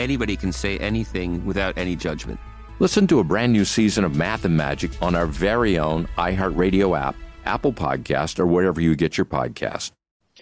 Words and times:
anybody 0.00 0.36
can 0.36 0.52
say 0.52 0.78
anything 0.78 1.44
without 1.46 1.76
any 1.78 1.94
judgment. 1.94 2.40
Listen 2.80 3.06
to 3.06 3.20
a 3.20 3.24
brand 3.24 3.52
new 3.52 3.64
season 3.64 4.04
of 4.04 4.16
Math 4.16 4.44
and 4.44 4.56
Magic 4.56 4.90
on 5.02 5.14
our 5.14 5.26
very 5.26 5.78
own 5.78 6.08
iHeartRadio 6.16 6.98
app, 6.98 7.14
Apple 7.44 7.72
Podcast, 7.72 8.38
or 8.38 8.46
wherever 8.46 8.80
you 8.80 8.96
get 8.96 9.18
your 9.18 9.26
podcast. 9.26 9.92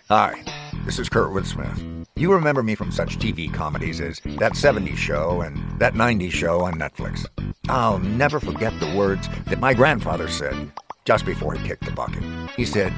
Hi, 0.08 0.42
this 0.84 0.98
is 0.98 1.08
Kurtwood 1.08 1.44
Smith. 1.44 1.82
You 2.16 2.32
remember 2.32 2.62
me 2.62 2.74
from 2.74 2.92
such 2.92 3.18
TV 3.18 3.52
comedies 3.52 4.00
as 4.00 4.20
That 4.38 4.52
70s 4.52 4.96
Show 4.96 5.42
and 5.42 5.58
That 5.80 5.94
90s 5.94 6.30
Show 6.30 6.60
on 6.60 6.74
Netflix. 6.74 7.26
I'll 7.68 7.98
never 7.98 8.40
forget 8.40 8.78
the 8.80 8.94
words 8.96 9.28
that 9.46 9.60
my 9.60 9.74
grandfather 9.74 10.28
said 10.28 10.72
just 11.04 11.26
before 11.26 11.54
he 11.54 11.66
kicked 11.66 11.84
the 11.84 11.90
bucket. 11.90 12.22
He 12.56 12.64
said, 12.64 12.92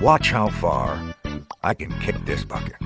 Watch 0.00 0.30
how 0.30 0.48
far 0.48 1.14
I 1.62 1.74
can 1.74 1.90
kick 2.00 2.16
this 2.24 2.44
bucket. 2.44 2.76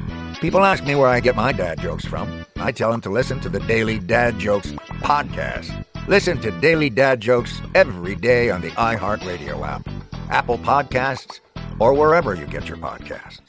People 0.40 0.64
ask 0.64 0.84
me 0.84 0.94
where 0.94 1.08
I 1.08 1.18
get 1.18 1.34
my 1.34 1.50
dad 1.50 1.80
jokes 1.80 2.04
from. 2.04 2.46
I 2.58 2.70
tell 2.70 2.92
them 2.92 3.00
to 3.00 3.10
listen 3.10 3.40
to 3.40 3.48
the 3.48 3.58
Daily 3.58 3.98
Dad 3.98 4.38
Jokes 4.38 4.70
podcast. 5.02 5.84
Listen 6.06 6.40
to 6.42 6.52
Daily 6.60 6.88
Dad 6.88 7.20
Jokes 7.20 7.60
every 7.74 8.14
day 8.14 8.48
on 8.48 8.60
the 8.60 8.70
iHeartRadio 8.70 9.66
app, 9.66 9.88
Apple 10.30 10.58
Podcasts, 10.58 11.40
or 11.80 11.92
wherever 11.92 12.34
you 12.34 12.46
get 12.46 12.68
your 12.68 12.76
podcasts. 12.76 13.40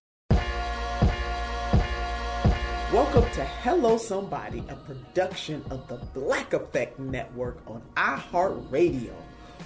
Welcome 2.91 3.29
to 3.33 3.43
Hello 3.43 3.99
Somebody, 3.99 4.63
a 4.67 4.75
production 4.75 5.63
of 5.69 5.87
the 5.87 5.97
Black 6.19 6.53
Effect 6.53 6.97
Network 6.97 7.59
on 7.67 7.83
iHeartRadio. 7.97 9.13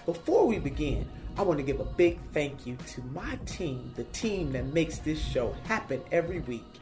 Before 0.05 0.45
we 0.45 0.59
begin, 0.59 1.07
I 1.38 1.44
want 1.44 1.57
to 1.57 1.63
give 1.63 1.79
a 1.79 1.85
big 1.85 2.19
thank 2.33 2.67
you 2.67 2.75
to 2.88 3.01
my 3.13 3.38
team, 3.45 3.94
the 3.95 4.03
team 4.05 4.51
that 4.51 4.73
makes 4.73 4.97
this 4.97 5.23
show 5.25 5.55
happen 5.63 6.01
every 6.11 6.41
week. 6.41 6.72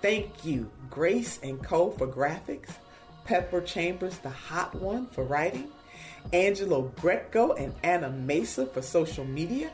Thank 0.00 0.44
you, 0.44 0.70
Grace 0.90 1.40
and 1.42 1.62
Co. 1.62 1.90
for 1.90 2.06
graphics, 2.06 2.70
Pepper 3.24 3.60
Chambers, 3.60 4.18
the 4.18 4.30
hot 4.30 4.74
one, 4.74 5.06
for 5.06 5.24
writing, 5.24 5.68
Angelo 6.32 6.92
Greco 7.00 7.52
and 7.54 7.74
Anna 7.82 8.10
Mesa 8.10 8.66
for 8.66 8.80
social 8.80 9.24
media, 9.24 9.70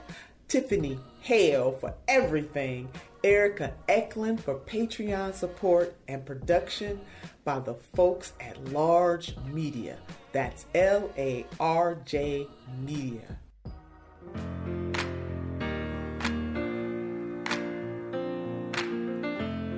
Tiffany 0.48 0.98
Hale 1.20 1.73
for 1.73 1.95
everything, 2.08 2.89
Erica 3.23 3.73
Eklund 3.89 4.42
for 4.42 4.57
Patreon 4.57 5.34
support 5.34 5.95
and 6.08 6.24
production 6.24 7.01
by 7.45 7.58
the 7.58 7.74
folks 7.95 8.33
at 8.40 8.63
LARJ 8.67 9.52
Media. 9.52 9.98
That's 10.33 10.67
L 10.74 11.11
A 11.17 11.46
R 11.61 11.96
J 12.05 12.46
Media. 12.84 13.39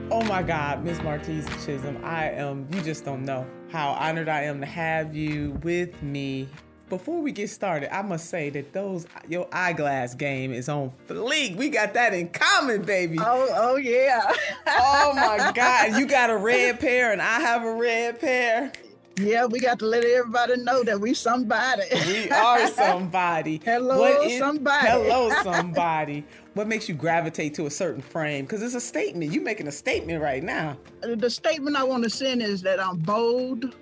Oh 0.09 0.23
my 0.23 0.41
God, 0.41 0.85
Miss 0.85 0.99
Martese 0.99 1.49
Chism, 1.65 2.03
I 2.05 2.31
am, 2.31 2.69
you 2.73 2.81
just 2.81 3.05
don't 3.05 3.25
know 3.25 3.45
how 3.73 3.91
honored 3.91 4.29
I 4.29 4.43
am 4.43 4.61
to 4.61 4.67
have 4.67 5.17
you 5.17 5.59
with 5.65 6.01
me. 6.01 6.49
Before 6.89 7.21
we 7.21 7.33
get 7.33 7.51
started, 7.51 7.93
I 7.93 8.03
must 8.03 8.31
say 8.31 8.49
that 8.51 8.73
those 8.73 9.09
your 9.29 9.49
eyeglass 9.51 10.15
game 10.15 10.53
is 10.53 10.69
on 10.69 10.93
fleek. 11.09 11.57
We 11.57 11.71
got 11.71 11.95
that 11.95 12.15
in 12.15 12.29
common, 12.29 12.83
baby. 12.83 13.19
Oh, 13.21 13.49
oh 13.53 13.77
yeah. 13.77 14.33
oh 14.69 15.13
my 15.17 15.51
God, 15.55 15.99
you 15.99 16.07
got 16.07 16.31
a 16.31 16.37
red 16.37 16.79
pair 16.79 17.11
and 17.11 17.21
I 17.21 17.41
have 17.41 17.65
a 17.65 17.75
red 17.75 18.21
pair. 18.21 18.71
Yeah, 19.19 19.47
we 19.47 19.59
got 19.59 19.81
to 19.81 19.87
let 19.87 20.05
everybody 20.05 20.59
know 20.59 20.85
that 20.85 21.01
we 21.01 21.15
somebody. 21.15 21.83
We 22.07 22.31
are 22.31 22.67
somebody. 22.73 23.61
hello, 23.65 24.23
is, 24.23 24.39
somebody. 24.39 24.89
Hello, 24.89 25.31
somebody. 25.43 26.25
what 26.57 26.67
makes 26.67 26.89
you 26.89 26.95
gravitate 26.95 27.53
to 27.53 27.67
a 27.67 27.71
certain 27.71 28.01
frame? 28.01 28.47
Because 28.47 28.63
it's 28.63 28.75
a 28.75 28.81
statement. 28.81 29.31
You're 29.31 29.43
making 29.43 29.69
a 29.69 29.73
statement 29.73 30.23
right 30.23 30.43
now. 30.43 30.79
The 31.03 31.29
statement 31.29 31.77
I 31.77 31.85
want 31.85 32.03
to 32.05 32.11
send 32.11 32.41
is 32.41 32.63
that 32.63 32.81
I'm 32.81 32.97
bold, 32.97 33.77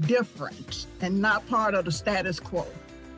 different, 0.00 0.86
and 1.00 1.22
not 1.22 1.46
part 1.48 1.74
of 1.74 1.84
the 1.84 1.92
status 1.92 2.40
quo. 2.40 2.66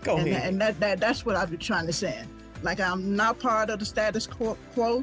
Go 0.02 0.18
and, 0.18 0.28
ahead. 0.28 0.46
And 0.46 0.60
that, 0.60 0.78
that 0.80 1.00
that's 1.00 1.24
what 1.24 1.36
I've 1.36 1.48
been 1.48 1.58
trying 1.58 1.86
to 1.86 1.92
say. 1.92 2.22
Like 2.62 2.80
I'm 2.80 3.16
not 3.16 3.38
part 3.38 3.70
of 3.70 3.78
the 3.78 3.86
status 3.86 4.26
quo, 4.26 4.58
quo 4.74 5.02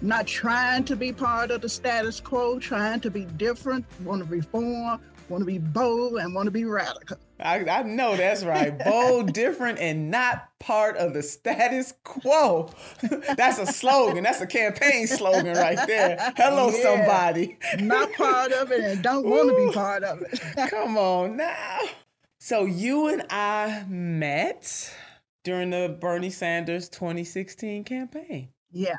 not 0.00 0.28
trying 0.28 0.84
to 0.84 0.94
be 0.94 1.12
part 1.12 1.50
of 1.50 1.60
the 1.60 1.68
status 1.68 2.20
quo, 2.20 2.60
trying 2.60 3.00
to 3.00 3.10
be 3.10 3.24
different, 3.24 3.84
want 4.04 4.22
to 4.22 4.30
reform, 4.30 5.00
want 5.28 5.42
to 5.42 5.46
be 5.46 5.58
bold 5.58 6.18
and 6.18 6.32
want 6.34 6.46
to 6.46 6.52
be 6.52 6.64
radical. 6.66 7.18
I, 7.42 7.64
I 7.64 7.82
know 7.82 8.16
that's 8.16 8.44
right. 8.44 8.76
Bold, 8.78 9.32
different, 9.32 9.78
and 9.78 10.10
not 10.10 10.48
part 10.58 10.96
of 10.96 11.14
the 11.14 11.22
status 11.22 11.94
quo. 12.04 12.70
that's 13.36 13.58
a 13.58 13.66
slogan. 13.66 14.24
That's 14.24 14.40
a 14.40 14.46
campaign 14.46 15.06
slogan 15.06 15.56
right 15.56 15.78
there. 15.86 16.32
Hello, 16.36 16.70
yeah, 16.70 16.82
somebody. 16.82 17.58
not 17.78 18.12
part 18.12 18.52
of 18.52 18.70
it 18.72 18.80
and 18.80 19.02
don't 19.02 19.26
want 19.26 19.48
to 19.48 19.66
be 19.66 19.72
part 19.72 20.02
of 20.04 20.22
it. 20.22 20.40
Come 20.70 20.96
on 20.98 21.36
now. 21.36 21.78
So 22.38 22.64
you 22.64 23.08
and 23.08 23.24
I 23.30 23.84
met 23.88 24.94
during 25.44 25.70
the 25.70 25.96
Bernie 26.00 26.30
Sanders 26.30 26.88
2016 26.88 27.84
campaign. 27.84 28.48
Yeah, 28.70 28.96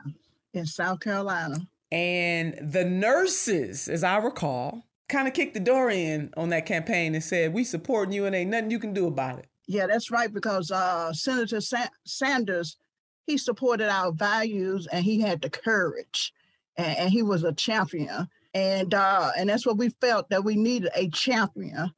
in 0.54 0.66
South 0.66 1.00
Carolina. 1.00 1.58
And 1.92 2.58
the 2.62 2.86
nurses, 2.86 3.88
as 3.88 4.04
I 4.04 4.18
recall, 4.18 4.86
kind 5.12 5.28
of 5.28 5.34
kicked 5.34 5.54
the 5.54 5.60
door 5.60 5.90
in 5.90 6.32
on 6.38 6.50
that 6.50 6.66
campaign 6.66 7.14
and 7.14 7.24
said, 7.24 7.54
"We 7.54 7.64
supporting 7.64 8.14
you, 8.14 8.26
and 8.26 8.36
ain't 8.36 8.50
nothing 8.50 8.72
you 8.72 8.80
can 8.80 8.94
do 8.94 9.08
about 9.08 9.40
it." 9.40 9.48
Yeah, 9.68 9.86
that's 9.88 10.10
right. 10.10 10.34
Because 10.34 10.72
uh, 10.72 11.14
Senator 11.14 11.62
Sa- 11.62 11.90
Sanders, 12.06 12.78
he 13.28 13.38
supported 13.38 13.90
our 13.90 14.12
values, 14.12 14.88
and 14.92 15.06
he 15.06 15.20
had 15.20 15.42
the 15.42 15.50
courage, 15.50 16.34
and, 16.78 16.98
and 16.98 17.10
he 17.10 17.22
was 17.22 17.44
a 17.44 17.54
champion. 17.54 18.28
And 18.54 18.94
uh, 18.94 19.32
and 19.38 19.50
that's 19.50 19.66
what 19.66 19.78
we 19.78 19.90
felt 20.02 20.30
that 20.30 20.44
we 20.44 20.56
needed 20.56 20.90
a 20.96 21.10
champion. 21.10 21.94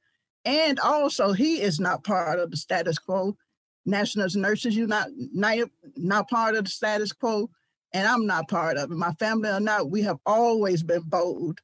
And 0.46 0.80
also, 0.80 1.32
he 1.32 1.62
is 1.62 1.80
not 1.80 2.04
part 2.04 2.40
of 2.40 2.52
the 2.52 2.58
status 2.58 3.00
quo. 3.00 3.38
National 3.86 4.28
Nurses 4.36 4.76
United 4.76 5.14
not, 5.34 5.58
not 5.96 6.30
part 6.30 6.56
of 6.56 6.66
the 6.66 6.70
status 6.70 7.12
quo, 7.12 7.50
and 7.94 8.08
I'm 8.08 8.26
not 8.26 8.50
part 8.50 8.78
of 8.78 8.92
it. 8.92 8.96
My 8.96 9.14
family 9.14 9.50
or 9.50 9.60
not, 9.60 9.90
we 9.90 10.02
have 10.04 10.20
always 10.26 10.84
been 10.84 11.04
bold 11.04 11.60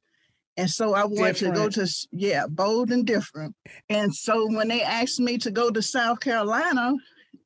and 0.60 0.70
so 0.70 0.94
I 0.94 1.04
wanted 1.04 1.36
different. 1.36 1.54
to 1.54 1.60
go 1.60 1.68
to, 1.70 2.06
yeah, 2.12 2.46
bold 2.46 2.90
and 2.90 3.06
different. 3.06 3.56
And 3.88 4.14
so 4.14 4.46
when 4.46 4.68
they 4.68 4.82
asked 4.82 5.18
me 5.18 5.38
to 5.38 5.50
go 5.50 5.70
to 5.70 5.80
South 5.80 6.20
Carolina, 6.20 6.92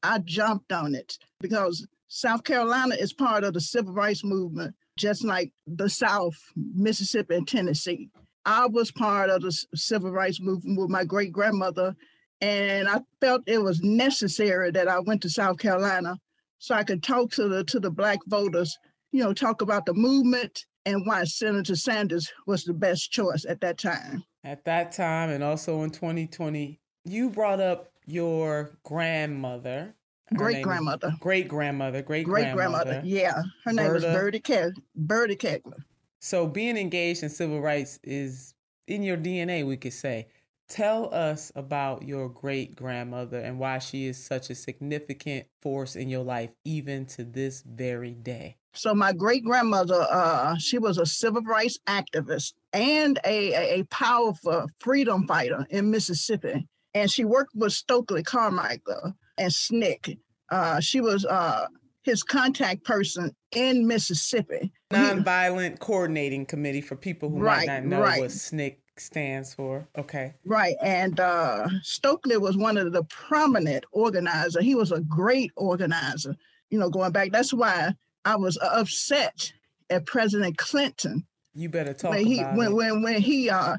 I 0.02 0.18
jumped 0.18 0.72
on 0.72 0.96
it 0.96 1.16
because 1.40 1.86
South 2.08 2.42
Carolina 2.42 2.96
is 2.96 3.12
part 3.12 3.44
of 3.44 3.54
the 3.54 3.60
civil 3.60 3.94
rights 3.94 4.24
movement, 4.24 4.74
just 4.98 5.24
like 5.24 5.52
the 5.66 5.88
South, 5.88 6.34
Mississippi, 6.56 7.36
and 7.36 7.46
Tennessee. 7.46 8.10
I 8.44 8.66
was 8.66 8.90
part 8.90 9.30
of 9.30 9.42
the 9.42 9.52
civil 9.76 10.10
rights 10.10 10.40
movement 10.40 10.80
with 10.80 10.90
my 10.90 11.04
great 11.04 11.32
grandmother, 11.32 11.94
and 12.40 12.88
I 12.88 13.00
felt 13.20 13.42
it 13.46 13.62
was 13.62 13.80
necessary 13.80 14.72
that 14.72 14.88
I 14.88 14.98
went 14.98 15.22
to 15.22 15.30
South 15.30 15.58
Carolina 15.58 16.18
so 16.58 16.74
I 16.74 16.82
could 16.82 17.02
talk 17.02 17.30
to 17.32 17.48
the 17.48 17.62
to 17.64 17.78
the 17.78 17.90
black 17.90 18.18
voters, 18.26 18.76
you 19.14 19.22
know, 19.22 19.32
talk 19.32 19.62
about 19.62 19.86
the 19.86 19.94
movement 19.94 20.66
and 20.86 21.06
why 21.06 21.22
Senator 21.22 21.76
Sanders 21.76 22.32
was 22.48 22.64
the 22.64 22.74
best 22.74 23.12
choice 23.12 23.46
at 23.48 23.60
that 23.60 23.78
time. 23.78 24.24
At 24.42 24.64
that 24.64 24.90
time, 24.90 25.30
and 25.30 25.44
also 25.44 25.82
in 25.82 25.90
2020, 25.90 26.80
you 27.04 27.30
brought 27.30 27.60
up 27.60 27.92
your 28.06 28.76
grandmother. 28.82 29.94
Great 30.34 30.64
grandmother. 30.64 31.14
Great 31.20 31.46
grandmother. 31.46 32.02
Great 32.02 32.26
grandmother. 32.26 33.02
Yeah, 33.04 33.40
her 33.64 33.72
name 33.72 33.86
Berta. 33.86 34.06
was 34.06 34.16
Bertie 34.16 34.40
Ke- 34.40 34.74
Bertie 34.96 35.36
Kegler. 35.36 35.84
So 36.18 36.48
being 36.48 36.76
engaged 36.76 37.22
in 37.22 37.28
civil 37.28 37.60
rights 37.60 38.00
is 38.02 38.54
in 38.88 39.04
your 39.04 39.16
DNA, 39.16 39.64
we 39.64 39.76
could 39.76 39.92
say. 39.92 40.26
Tell 40.66 41.14
us 41.14 41.52
about 41.54 42.02
your 42.02 42.28
great 42.28 42.74
grandmother 42.74 43.38
and 43.38 43.60
why 43.60 43.78
she 43.78 44.06
is 44.06 44.22
such 44.22 44.50
a 44.50 44.56
significant 44.56 45.46
force 45.62 45.94
in 45.94 46.08
your 46.08 46.24
life, 46.24 46.50
even 46.64 47.06
to 47.06 47.22
this 47.22 47.62
very 47.62 48.12
day. 48.12 48.56
So 48.74 48.94
my 48.94 49.12
great 49.12 49.44
grandmother, 49.44 50.06
uh, 50.10 50.56
she 50.58 50.78
was 50.78 50.98
a 50.98 51.06
civil 51.06 51.42
rights 51.42 51.78
activist 51.88 52.54
and 52.72 53.18
a, 53.24 53.52
a, 53.52 53.80
a 53.80 53.84
powerful 53.84 54.66
freedom 54.80 55.26
fighter 55.26 55.66
in 55.70 55.90
Mississippi. 55.90 56.66
And 56.92 57.10
she 57.10 57.24
worked 57.24 57.54
with 57.54 57.72
Stokely 57.72 58.22
Carmichael 58.22 59.14
and 59.38 59.50
SNCC. 59.50 60.18
Uh, 60.50 60.80
she 60.80 61.00
was 61.00 61.24
uh, 61.24 61.66
his 62.02 62.22
contact 62.22 62.84
person 62.84 63.34
in 63.52 63.86
Mississippi. 63.86 64.72
Nonviolent 64.92 65.78
Coordinating 65.78 66.44
Committee 66.44 66.80
for 66.80 66.96
people 66.96 67.30
who 67.30 67.38
right, 67.38 67.66
might 67.66 67.72
not 67.72 67.84
know 67.84 68.00
right. 68.00 68.20
what 68.20 68.30
SNCC 68.30 68.76
stands 68.96 69.54
for. 69.54 69.88
Okay. 69.96 70.34
Right. 70.44 70.76
And 70.82 71.18
uh, 71.18 71.68
Stokely 71.82 72.36
was 72.36 72.56
one 72.56 72.76
of 72.76 72.92
the 72.92 73.04
prominent 73.04 73.84
organizer. 73.92 74.62
He 74.62 74.74
was 74.74 74.92
a 74.92 75.00
great 75.00 75.50
organizer, 75.56 76.36
you 76.70 76.78
know, 76.78 76.90
going 76.90 77.12
back. 77.12 77.32
That's 77.32 77.52
why 77.52 77.94
I 78.24 78.36
was 78.36 78.58
upset 78.62 79.52
at 79.90 80.06
President 80.06 80.56
Clinton. 80.56 81.26
You 81.54 81.68
better 81.68 81.94
talk 81.94 82.12
when 82.12 82.26
he, 82.26 82.40
about 82.40 82.56
when, 82.56 82.72
it. 82.72 82.74
When, 82.74 83.02
when 83.02 83.20
he, 83.20 83.50
uh, 83.50 83.76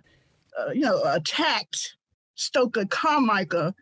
uh, 0.57 0.71
you 0.71 0.81
know, 0.81 1.03
attacked 1.03 1.95
Stokely 2.35 2.85
Carmichael 2.85 3.73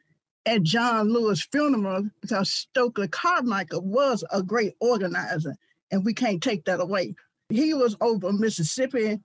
at 0.45 0.63
John 0.63 1.11
Lewis' 1.11 1.47
funeral 1.51 2.09
because 2.21 2.49
Stokely 2.49 3.07
Carmichael 3.07 3.81
was 3.81 4.23
a 4.31 4.41
great 4.41 4.73
organizer, 4.79 5.55
and 5.91 6.03
we 6.03 6.13
can't 6.13 6.41
take 6.41 6.65
that 6.65 6.79
away. 6.79 7.15
He 7.49 7.73
was 7.73 7.95
over 8.01 8.31
Mississippi 8.31 9.19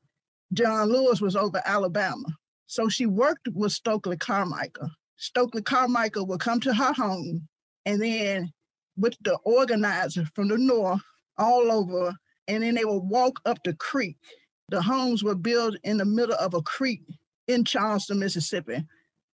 John 0.53 0.91
Lewis 0.91 1.21
was 1.21 1.37
over 1.37 1.63
Alabama. 1.65 2.27
So 2.67 2.89
she 2.89 3.07
worked 3.07 3.49
with 3.53 3.73
Stokely 3.73 4.17
Carmichael. 4.17 4.91
Stokely 5.17 5.63
Carmichael 5.63 6.27
would 6.27 6.41
come 6.41 6.61
to 6.61 6.75
her 6.75 6.93
home 6.93 7.49
and 7.85 8.01
then 8.01 8.53
with 8.97 9.17
the 9.23 9.37
organizer 9.45 10.25
from 10.35 10.49
the 10.49 10.59
north 10.59 11.01
all 11.39 11.71
over, 11.73 12.15
and 12.47 12.63
then 12.63 12.75
they 12.75 12.85
would 12.85 13.05
walk 13.05 13.41
up 13.45 13.59
the 13.65 13.75
creek. 13.75 14.17
The 14.71 14.83
homes 14.83 15.25
were 15.25 15.35
built 15.35 15.77
in 15.85 15.97
the 15.97 16.05
middle 16.05 16.37
of 16.37 16.55
a 16.55 16.63
creek 16.63 17.03
in 17.47 17.65
Charleston, 17.65 18.19
Mississippi. 18.19 18.85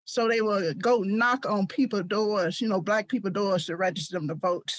So 0.05 0.29
they 0.29 0.43
would 0.43 0.83
go 0.83 0.99
knock 0.99 1.47
on 1.47 1.67
people's 1.67 2.05
doors, 2.05 2.61
you 2.61 2.69
know, 2.69 2.81
black 2.81 3.09
people 3.09 3.31
doors 3.31 3.67
to 3.67 3.77
register 3.77 4.17
them 4.17 4.29
to 4.29 4.35
vote. 4.35 4.73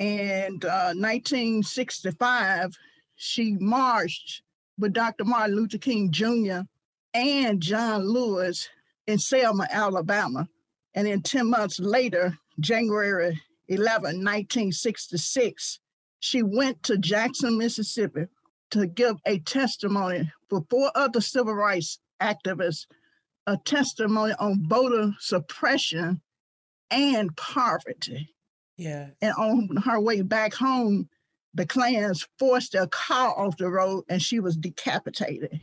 And 0.00 0.64
uh, 0.64 0.92
1965, 0.96 2.76
she 3.16 3.56
marched 3.60 4.42
with 4.78 4.94
Dr. 4.94 5.24
Martin 5.24 5.54
Luther 5.54 5.78
King 5.78 6.10
Jr. 6.10 6.60
and 7.14 7.60
John 7.60 8.02
Lewis 8.02 8.68
in 9.06 9.18
Selma, 9.18 9.68
Alabama. 9.70 10.48
And 10.94 11.06
then 11.06 11.22
10 11.22 11.48
months 11.48 11.78
later, 11.78 12.36
January 12.58 13.40
11, 13.68 14.02
1966, 14.02 15.78
she 16.22 16.40
went 16.40 16.84
to 16.84 16.96
Jackson, 16.96 17.58
Mississippi 17.58 18.26
to 18.70 18.86
give 18.86 19.16
a 19.26 19.40
testimony 19.40 20.30
for 20.48 20.64
four 20.70 20.92
other 20.94 21.20
civil 21.20 21.52
rights 21.52 21.98
activists, 22.20 22.86
a 23.48 23.56
testimony 23.56 24.32
on 24.38 24.64
voter 24.68 25.14
suppression 25.18 26.20
and 26.92 27.36
poverty. 27.36 28.36
Yeah. 28.76 29.08
And 29.20 29.34
on 29.34 29.76
her 29.84 29.98
way 29.98 30.22
back 30.22 30.54
home, 30.54 31.08
the 31.54 31.66
Klans 31.66 32.28
forced 32.38 32.70
their 32.70 32.86
car 32.86 33.36
off 33.36 33.56
the 33.56 33.68
road 33.68 34.04
and 34.08 34.22
she 34.22 34.38
was 34.38 34.56
decapitated. 34.56 35.60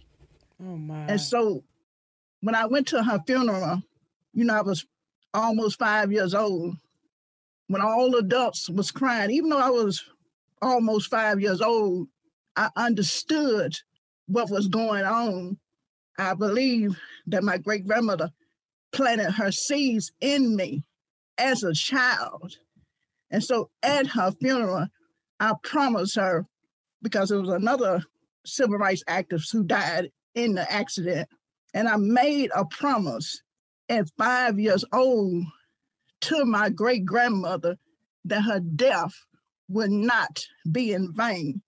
Oh 0.62 0.76
my. 0.76 1.06
And 1.06 1.22
so 1.22 1.64
when 2.42 2.54
I 2.54 2.66
went 2.66 2.88
to 2.90 3.02
her 3.02 3.22
funeral, 3.26 3.82
you 4.34 4.44
know, 4.44 4.56
I 4.56 4.62
was 4.62 4.86
almost 5.34 5.80
five 5.80 6.12
years 6.12 6.34
old. 6.34 6.76
When 7.68 7.82
all 7.82 8.14
adults 8.16 8.70
was 8.70 8.92
crying, 8.92 9.32
even 9.32 9.52
though 9.52 9.60
I 9.60 9.70
was 9.70 10.04
almost 10.62 11.10
five 11.10 11.40
years 11.40 11.62
old, 11.62 12.08
I 12.56 12.70
understood 12.76 13.76
what 14.28 14.50
was 14.50 14.68
going 14.68 15.06
on. 15.06 15.58
I 16.18 16.34
believe 16.34 17.00
that 17.28 17.44
my 17.44 17.58
great 17.58 17.88
grandmother 17.88 18.32
planted 18.92 19.32
her 19.32 19.52
seeds 19.52 20.12
in 20.20 20.56
me 20.56 20.84
as 21.38 21.64
a 21.64 21.74
child. 21.74 22.58
And 23.32 23.44
so 23.44 23.70
at 23.84 24.08
her 24.08 24.32
funeral, 24.32 24.88
I 25.40 25.54
promised 25.64 26.16
her, 26.16 26.46
because 27.02 27.32
it 27.32 27.38
was 27.38 27.50
another 27.50 28.04
civil 28.46 28.78
rights 28.78 29.04
activist 29.08 29.52
who 29.52 29.64
died 29.64 30.12
in 30.36 30.56
the 30.56 30.70
accident, 30.72 31.30
and 31.74 31.88
I 31.88 31.96
made 31.98 32.52
a 32.54 32.66
promise 32.66 33.42
at 33.88 34.10
five 34.18 34.60
years 34.60 34.84
old 34.92 35.46
to 36.22 36.46
my 36.46 36.70
great 36.70 37.06
grandmother 37.06 37.78
that 38.26 38.42
her 38.42 38.60
death 38.60 39.14
would 39.70 39.92
not 39.92 40.46
be 40.72 40.94
in 40.94 41.14
vain. 41.14 41.62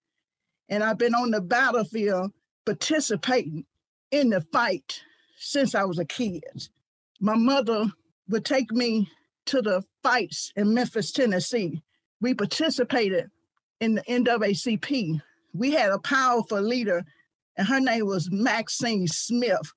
And 0.68 0.82
I've 0.82 0.98
been 0.98 1.14
on 1.14 1.30
the 1.30 1.40
battlefield 1.40 2.32
participating 2.66 3.64
in 4.10 4.30
the 4.30 4.40
fight 4.40 5.02
since 5.38 5.74
I 5.74 5.84
was 5.84 5.98
a 5.98 6.04
kid. 6.04 6.68
My 7.20 7.36
mother 7.36 7.86
would 8.28 8.44
take 8.44 8.70
me 8.72 9.10
to 9.46 9.62
the 9.62 9.82
fights 10.02 10.52
in 10.56 10.74
Memphis, 10.74 11.12
Tennessee. 11.12 11.82
We 12.20 12.34
participated 12.34 13.30
in 13.80 13.96
the 13.96 14.02
NAACP, 14.02 15.20
we 15.54 15.72
had 15.72 15.90
a 15.90 15.98
powerful 15.98 16.60
leader, 16.60 17.04
and 17.56 17.66
her 17.66 17.80
name 17.80 18.06
was 18.06 18.30
Maxine 18.30 19.08
Smith. 19.08 19.72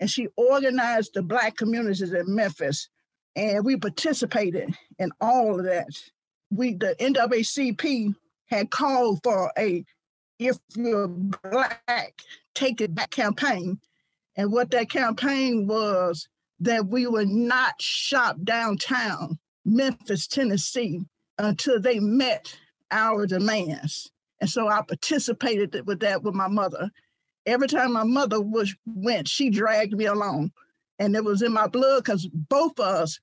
And 0.00 0.10
she 0.10 0.28
organized 0.36 1.14
the 1.14 1.22
Black 1.22 1.56
communities 1.56 2.12
in 2.12 2.34
Memphis. 2.34 2.88
And 3.34 3.64
we 3.64 3.76
participated 3.76 4.74
in 4.98 5.10
all 5.20 5.58
of 5.58 5.64
that. 5.64 5.88
We, 6.50 6.74
the 6.74 6.96
NAACP, 6.98 8.14
had 8.46 8.70
called 8.70 9.20
for 9.22 9.52
a 9.58 9.84
If 10.38 10.56
You're 10.74 11.08
Black, 11.08 12.22
Take 12.54 12.80
It 12.80 12.94
Back 12.94 13.10
campaign. 13.10 13.78
And 14.36 14.52
what 14.52 14.70
that 14.70 14.90
campaign 14.90 15.66
was 15.66 16.28
that 16.60 16.86
we 16.86 17.06
would 17.06 17.28
not 17.28 17.80
shop 17.80 18.36
downtown 18.44 19.38
Memphis, 19.64 20.26
Tennessee, 20.26 21.00
until 21.38 21.80
they 21.80 22.00
met 22.00 22.56
our 22.90 23.26
demands. 23.26 24.10
And 24.40 24.48
so 24.48 24.68
I 24.68 24.82
participated 24.82 25.86
with 25.86 26.00
that 26.00 26.22
with 26.22 26.34
my 26.34 26.48
mother. 26.48 26.90
Every 27.46 27.68
time 27.68 27.92
my 27.92 28.04
mother 28.04 28.40
was 28.40 28.74
went, 28.86 29.28
she 29.28 29.50
dragged 29.50 29.94
me 29.94 30.06
along. 30.06 30.52
And 30.98 31.14
it 31.14 31.24
was 31.24 31.42
in 31.42 31.52
my 31.52 31.66
blood 31.66 32.04
because 32.04 32.26
both 32.32 32.78
of 32.78 32.86
us 32.86 33.20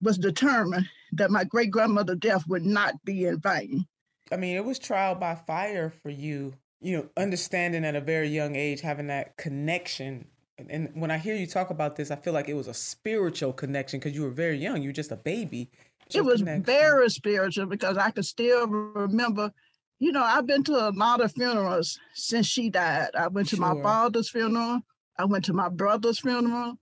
was 0.00 0.18
determined 0.18 0.88
that 1.12 1.30
my 1.30 1.44
great 1.44 1.70
grandmother 1.70 2.14
death 2.14 2.44
would 2.48 2.64
not 2.64 2.94
be 3.04 3.24
in 3.24 3.40
vain. 3.40 3.86
I 4.30 4.36
mean, 4.36 4.56
it 4.56 4.64
was 4.64 4.78
trial 4.78 5.14
by 5.14 5.34
fire 5.34 5.90
for 6.02 6.10
you, 6.10 6.54
you 6.80 6.96
know, 6.96 7.08
understanding 7.16 7.84
at 7.84 7.96
a 7.96 8.00
very 8.00 8.28
young 8.28 8.56
age, 8.56 8.80
having 8.80 9.06
that 9.06 9.36
connection. 9.36 10.26
And 10.68 10.90
when 10.94 11.10
I 11.10 11.18
hear 11.18 11.34
you 11.34 11.46
talk 11.46 11.70
about 11.70 11.96
this, 11.96 12.10
I 12.10 12.16
feel 12.16 12.32
like 12.32 12.48
it 12.48 12.54
was 12.54 12.68
a 12.68 12.74
spiritual 12.74 13.52
connection 13.52 14.00
because 14.00 14.14
you 14.14 14.22
were 14.22 14.30
very 14.30 14.58
young. 14.58 14.82
You 14.82 14.90
were 14.90 14.94
just 14.94 15.12
a 15.12 15.16
baby 15.16 15.70
it 16.14 16.24
was 16.24 16.40
connection. 16.40 16.64
very 16.64 17.10
spiritual 17.10 17.66
because 17.66 17.96
I 17.96 18.10
could 18.10 18.24
still 18.24 18.66
remember. 18.66 19.52
You 19.98 20.12
know, 20.12 20.22
I've 20.22 20.46
been 20.46 20.62
to 20.64 20.88
a 20.88 20.90
lot 20.90 21.20
of 21.20 21.32
funerals 21.32 21.98
since 22.14 22.46
she 22.46 22.70
died. 22.70 23.10
I 23.18 23.28
went 23.28 23.48
to 23.48 23.56
sure. 23.56 23.74
my 23.74 23.82
father's 23.82 24.30
funeral. 24.30 24.80
I 25.18 25.24
went 25.24 25.44
to 25.46 25.52
my 25.52 25.68
brother's 25.68 26.20
funeral. 26.20 26.74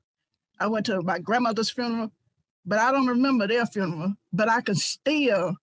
I 0.61 0.67
went 0.67 0.87
to 0.87 1.01
my 1.03 1.19
grandmother's 1.19 1.71
funeral, 1.71 2.13
but 2.67 2.79
I 2.79 2.93
don't 2.93 3.07
remember 3.07 3.47
their 3.47 3.67
funeral. 3.67 4.15
But 4.33 4.49
I 4.49 4.61
can 4.61 4.75
still 4.75 5.57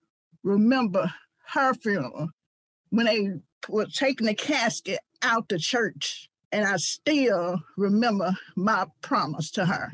remember 0.43 1.13
her 1.50 1.74
funeral 1.74 2.29
when 2.89 3.05
they 3.05 3.29
were 3.69 3.86
taking 3.86 4.27
the 4.27 4.33
casket 4.33 5.00
out 5.22 5.50
the 5.50 5.60
church. 5.60 6.29
And 6.51 6.65
I 6.65 6.77
still 6.77 7.62
remember 7.77 8.36
my 8.55 8.86
promise 9.01 9.50
to 9.51 9.65
her 9.65 9.91